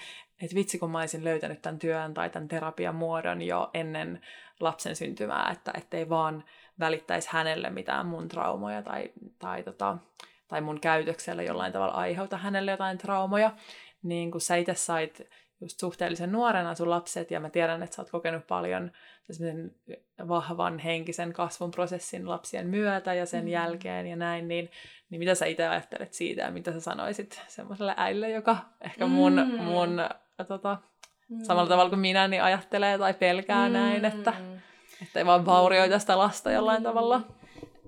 [0.45, 4.21] että vitsi kun mä olisin löytänyt tämän työn tai tämän terapian muodon jo ennen
[4.59, 6.43] lapsen syntymää, että ettei vaan
[6.79, 9.97] välittäisi hänelle mitään mun traumoja tai, tai, tota,
[10.47, 13.51] tai mun käytöksellä jollain tavalla aiheuta hänelle jotain traumoja.
[14.03, 15.21] Niin kun sä itse sait
[15.61, 18.91] just suhteellisen nuorena sun lapset, ja mä tiedän, että sä oot kokenut paljon
[20.27, 23.47] vahvan henkisen kasvun prosessin lapsien myötä ja sen mm.
[23.47, 24.71] jälkeen ja näin, niin,
[25.09, 29.33] niin mitä sä itse ajattelet siitä ja mitä sä sanoisit semmoiselle äille, joka ehkä mun,
[29.33, 29.63] mm.
[29.63, 29.99] mun
[30.47, 30.77] tota,
[31.29, 31.43] mm.
[31.43, 33.73] samalla tavalla kuin minä, niin ajattelee tai pelkää mm.
[33.73, 34.33] näin, että,
[35.01, 36.83] että ei vaan vaurioita sitä lasta jollain mm.
[36.83, 37.21] tavalla.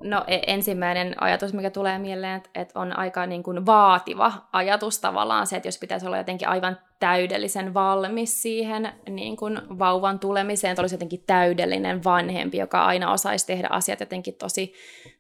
[0.03, 5.47] No e- ensimmäinen ajatus, mikä tulee mieleen, että on aika niin kuin vaativa ajatus tavallaan
[5.47, 10.81] se, että jos pitäisi olla jotenkin aivan täydellisen valmis siihen niin kuin vauvan tulemiseen, että
[10.81, 14.73] olisi jotenkin täydellinen vanhempi, joka aina osaisi tehdä asiat jotenkin tosi,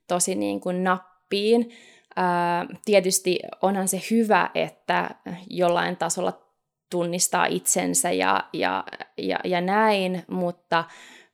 [0.07, 1.69] tosi niin kuin nappiin.
[2.15, 5.09] Ää, tietysti onhan se hyvä, että
[5.49, 6.44] jollain tasolla
[6.89, 8.83] tunnistaa itsensä ja, ja,
[9.17, 10.83] ja, ja näin, mutta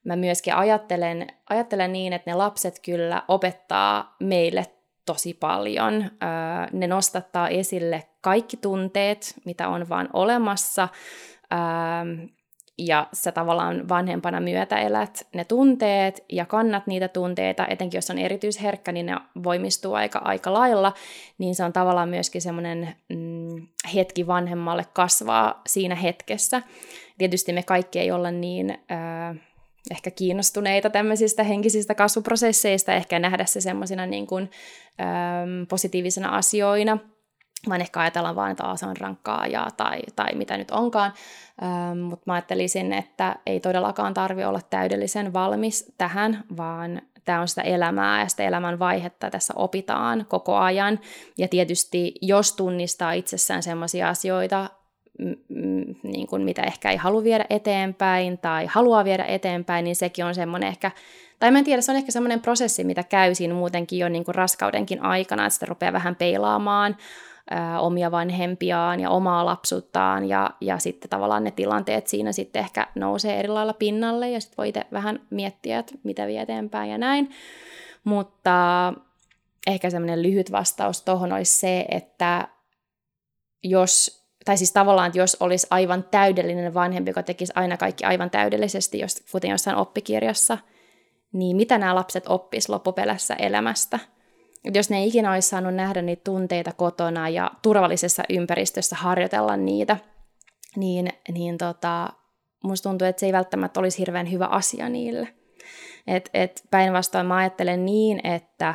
[0.04, 4.66] mä myöskin ajattelen, ajattelen niin, että ne lapset kyllä opettaa meille
[5.06, 6.12] tosi paljon.
[6.72, 10.88] Ne nostattaa esille kaikki tunteet, mitä on vaan olemassa,
[12.78, 18.92] ja sä tavallaan vanhempana myötäelät ne tunteet ja kannat niitä tunteita, etenkin jos on erityisherkkä,
[18.92, 20.94] niin ne voimistuu aika, aika lailla,
[21.38, 23.31] niin se on tavallaan myöskin semmoinen mm,
[23.96, 26.62] hetki vanhemmalle kasvaa siinä hetkessä.
[27.18, 28.70] Tietysti me kaikki ei olla niin...
[28.72, 29.52] Äh,
[29.92, 36.98] ehkä kiinnostuneita tämmöisistä henkisistä kasvuprosesseista, ehkä nähdä se semmoisina niin äm, positiivisina asioina,
[37.70, 41.14] vaan ehkä ajatellaan vaan, että se on rankkaa ja, tai, tai mitä nyt onkaan.
[41.64, 47.48] Ähm, Mutta mä ajattelisin, että ei todellakaan tarvi olla täydellisen valmis tähän, vaan tämä on
[47.48, 51.00] sitä elämää ja sitä elämän vaihetta tässä opitaan koko ajan.
[51.38, 54.70] Ja tietysti jos tunnistaa itsessään sellaisia asioita,
[56.04, 60.36] niin kuin mitä ehkä ei halua viedä eteenpäin tai haluaa viedä eteenpäin, niin sekin on
[60.36, 60.92] semmoinen ehkä,
[61.40, 64.26] tai mä en tiedä, se on ehkä semmoinen prosessi, mitä käy siinä muutenkin jo niin
[64.26, 66.98] kuin raskaudenkin aikana, että sitä rupeaa vähän peilaamaan
[67.80, 73.40] omia vanhempiaan ja omaa lapsuuttaan ja, ja sitten tavallaan ne tilanteet siinä sitten ehkä nousee
[73.40, 77.30] eri lailla pinnalle ja sitten voi itse vähän miettiä, että mitä vie eteenpäin ja näin.
[78.04, 78.94] Mutta
[79.68, 82.48] ehkä semmoinen lyhyt vastaus tuohon olisi se, että
[83.64, 88.30] jos tai siis tavallaan, että jos olisi aivan täydellinen vanhempi, joka tekisi aina kaikki aivan
[88.30, 90.58] täydellisesti, jos, kuten jossain oppikirjassa,
[91.34, 94.00] niin mitä nämä lapset oppis loppupelässä elämästä?
[94.74, 99.98] Jos ne ei ikinä olisi saanut nähdä niitä tunteita kotona ja turvallisessa ympäristössä harjoitella niitä,
[100.76, 102.10] niin, niin tota,
[102.64, 105.28] musta tuntuu, että se ei välttämättä olisi hirveän hyvä asia niille.
[106.08, 108.74] Et, et päinvastoin mä ajattelen niin, että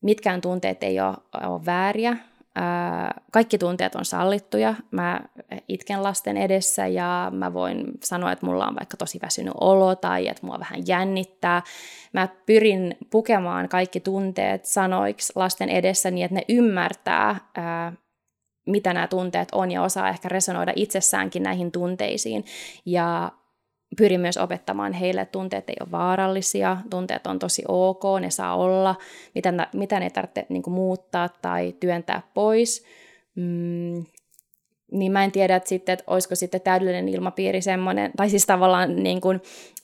[0.00, 2.16] mitkään tunteet ei ole, ole vääriä,
[3.32, 4.74] kaikki tunteet on sallittuja.
[4.90, 5.20] Mä
[5.68, 10.28] itken lasten edessä ja mä voin sanoa, että mulla on vaikka tosi väsynyt olo tai
[10.28, 11.62] että mua vähän jännittää.
[12.12, 17.36] Mä pyrin pukemaan kaikki tunteet sanoiksi lasten edessä niin, että ne ymmärtää,
[18.66, 22.44] mitä nämä tunteet on ja osaa ehkä resonoida itsessäänkin näihin tunteisiin.
[22.86, 23.32] Ja
[23.96, 28.56] pyrin myös opettamaan heille, että tunteet ei ole vaarallisia, tunteet on tosi ok, ne saa
[28.56, 28.94] olla,
[29.34, 32.84] mitä, mitä ne ei tarvitse niin kuin, muuttaa tai työntää pois.
[33.34, 34.04] Mm,
[34.92, 38.96] niin mä en tiedä, että, sitten, että olisiko sitten täydellinen ilmapiiri semmoinen, tai siis tavallaan
[38.96, 39.40] niin kuin,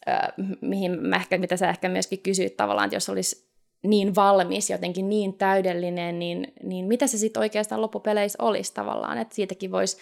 [0.08, 0.20] äh,
[0.60, 3.50] mihin mä ehkä, mitä sä ehkä myöskin kysyit tavallaan, että jos olisi
[3.82, 9.34] niin valmis, jotenkin niin täydellinen, niin, niin mitä se sitten oikeastaan loppupeleissä olisi tavallaan, että
[9.34, 9.96] siitäkin voisi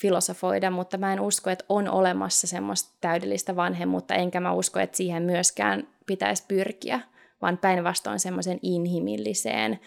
[0.00, 4.96] filosofoida, mutta mä en usko, että on olemassa semmoista täydellistä vanhemmuutta, enkä mä usko, että
[4.96, 7.00] siihen myöskään pitäisi pyrkiä,
[7.42, 9.80] vaan päinvastoin semmoisen inhimilliseen,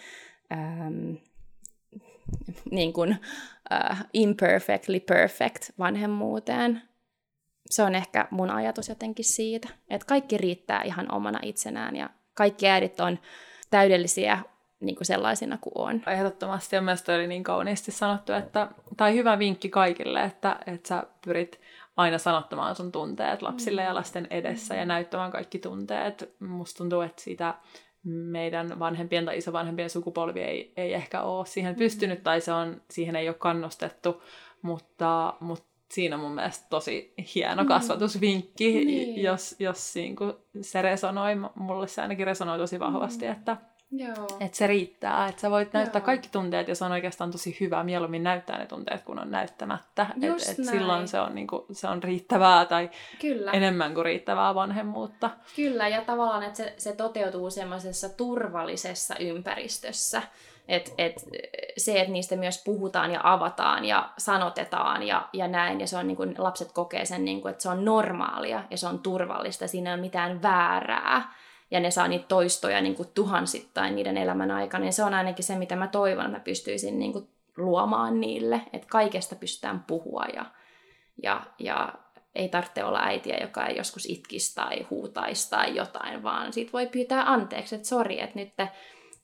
[0.52, 1.14] ähm,
[2.72, 3.18] niin kuin,
[3.74, 6.82] äh, imperfectly perfect vanhemmuuteen.
[7.70, 12.70] Se on ehkä mun ajatus jotenkin siitä, että kaikki riittää ihan omana itsenään ja kaikki
[12.70, 13.20] äidit on
[13.70, 14.40] täydellisiä
[14.82, 16.02] niin kuin sellaisina kuin on.
[16.08, 18.68] Ehdottomasti ja mielestäni oli niin kauniisti sanottu, että,
[18.98, 21.62] tai hyvä vinkki kaikille, että, että sä pyrit
[21.98, 26.36] aina sanottamaan sun tunteet lapsille ja lasten edessä ja näyttämään kaikki tunteet.
[26.40, 27.54] Musta tuntuu, että sitä
[28.04, 33.16] meidän vanhempien tai isovanhempien sukupolvi ei, ei ehkä ole siihen pystynyt tai se on, siihen
[33.16, 34.22] ei ole kannustettu
[34.62, 37.68] mutta, mutta siinä on mun mielestä tosi hieno mm.
[37.68, 38.88] kasvatusvinkki, mm.
[38.88, 39.24] niin.
[39.24, 43.32] jos, jos niin kuin se resonoi, mulle se ainakin resonoi tosi vahvasti, mm.
[43.32, 43.58] että
[43.92, 44.28] Joo.
[44.40, 46.06] Että se riittää, että sä voit näyttää Joo.
[46.06, 50.08] kaikki tunteet ja se on oikeastaan tosi hyvä mieluummin näyttää ne tunteet, kun on näyttämättä.
[50.22, 52.90] Että et silloin se on, niinku, se on riittävää tai
[53.22, 53.52] Kyllä.
[53.52, 55.30] enemmän kuin riittävää vanhemmuutta.
[55.56, 60.22] Kyllä, ja tavallaan, että se, se toteutuu semmoisessa turvallisessa ympäristössä.
[60.68, 61.26] Et, et,
[61.78, 66.08] se, että niistä myös puhutaan ja avataan ja sanotetaan ja, ja näin, ja se on
[66.08, 69.68] niin kuin, lapset kokee sen, niin kuin, että se on normaalia ja se on turvallista,
[69.68, 71.34] siinä ei ole mitään väärää
[71.72, 75.46] ja ne saa niitä toistoja niin kuin tuhansittain niiden elämän aikana, niin se on ainakin
[75.46, 80.26] se, mitä mä toivon, että mä pystyisin niin kuin luomaan niille, että kaikesta pystytään puhua
[80.34, 80.46] ja,
[81.24, 81.94] ja, ja
[82.36, 86.88] ei tarvitse olla äitiä, joka ei joskus itkisi tai huutaisi tai jotain, vaan siitä voi
[86.88, 88.50] pyytää anteeksi, että sori, että nyt,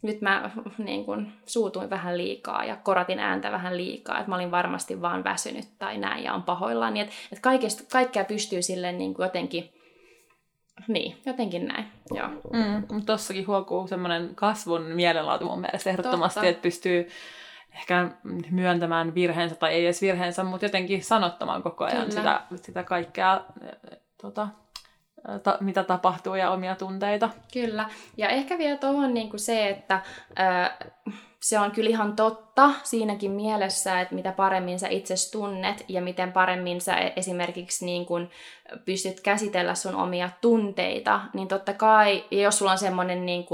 [0.01, 4.51] nyt mä niin kun, suutuin vähän liikaa ja koratin ääntä vähän liikaa, että mä olin
[4.51, 6.93] varmasti vaan väsynyt tai näin ja on pahoillaan.
[6.93, 9.76] Niin, että, että kaikesta, kaikkea pystyy silleen niin kuin jotenkin
[10.87, 12.27] niin, jotenkin näin, joo.
[12.27, 16.49] Mm, mutta tossakin huokuu semmoinen kasvun mielenlaatu mun mielestä ehdottomasti, Totta.
[16.49, 17.07] että pystyy
[17.73, 18.09] ehkä
[18.51, 23.41] myöntämään virheensä, tai ei edes virheensä, mutta jotenkin sanottamaan koko ajan sitä, sitä kaikkea,
[24.21, 24.47] tota,
[25.43, 27.29] ta, mitä tapahtuu ja omia tunteita.
[27.53, 30.01] Kyllä, ja ehkä vielä tuohon niin se, että...
[30.35, 30.77] Ää,
[31.39, 36.31] se on kyllä ihan totta siinäkin mielessä, että mitä paremmin sä itse tunnet ja miten
[36.31, 38.29] paremmin sä esimerkiksi niin kun
[38.85, 43.45] pystyt käsitellä sun omia tunteita, niin totta kai, ja jos sulla on semmoinen niin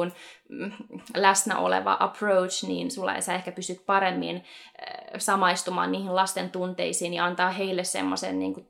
[1.15, 4.43] läsnä oleva approach, niin sulla sä ehkä pystyt paremmin
[5.17, 8.67] samaistumaan niihin lasten tunteisiin ja antaa heille semmoisen niin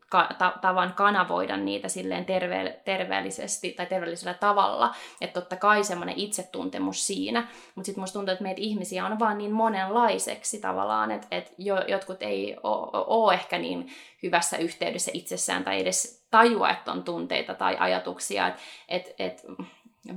[0.62, 4.96] tavan kanavoida niitä silleen terve- terveellisesti tai terveellisellä tavalla.
[5.22, 9.38] Että totta kai semmoinen itsetuntemus siinä, mutta sitten musta tuntuu, että meitä ihmisiä on vaan
[9.38, 13.90] niin monenlaiseksi tavallaan, että et jo, jotkut ei ole ehkä niin
[14.24, 19.46] hyvässä yhteydessä itsessään tai edes tajua, että on tunteita tai ajatuksia, että et, et,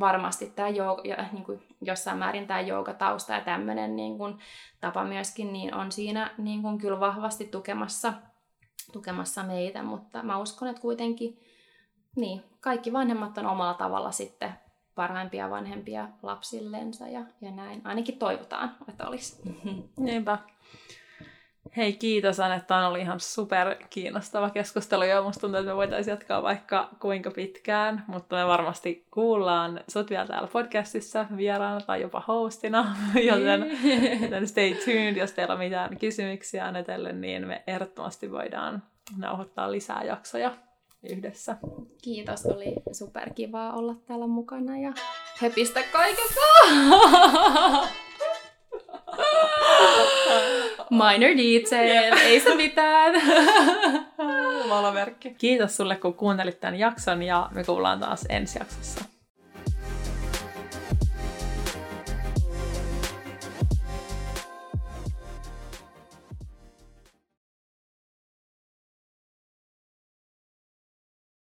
[0.00, 4.38] varmasti tämä jooga, niin kuin jossain määrin tämä joogatausta ja tämmöinen niin kuin,
[4.80, 8.12] tapa myöskin niin on siinä niin kuin, kyllä vahvasti tukemassa,
[8.92, 11.40] tukemassa meitä, mutta mä uskon, että kuitenkin
[12.16, 14.54] niin, kaikki vanhemmat on omalla tavalla sitten
[14.94, 17.80] parhaimpia vanhempia lapsillensa ja, ja näin.
[17.84, 19.42] Ainakin toivotaan, että olisi.
[19.96, 20.38] Niinpä.
[21.76, 26.12] Hei, kiitos Anetta, on ollut ihan super kiinnostava keskustelu ja musta tuntuu, että me voitaisiin
[26.12, 32.22] jatkaa vaikka kuinka pitkään, mutta me varmasti kuullaan sut vielä täällä podcastissa vieraana tai jopa
[32.28, 32.96] hostina,
[33.30, 33.78] joten,
[34.22, 38.82] joten stay tuned, jos teillä on mitään kysymyksiä Anetelle, niin me ehdottomasti voidaan
[39.16, 40.52] nauhoittaa lisää jaksoja
[41.10, 41.56] yhdessä.
[42.02, 44.92] Kiitos, oli superkivaa olla täällä mukana ja
[45.40, 46.40] höpistä kaikesta!
[50.90, 53.14] Minor detail, ei se mitään.
[54.68, 55.34] Valomerkki.
[55.38, 59.15] Kiitos sulle, kun kuuntelit tämän jakson ja me kuullaan taas ensi jaksossa.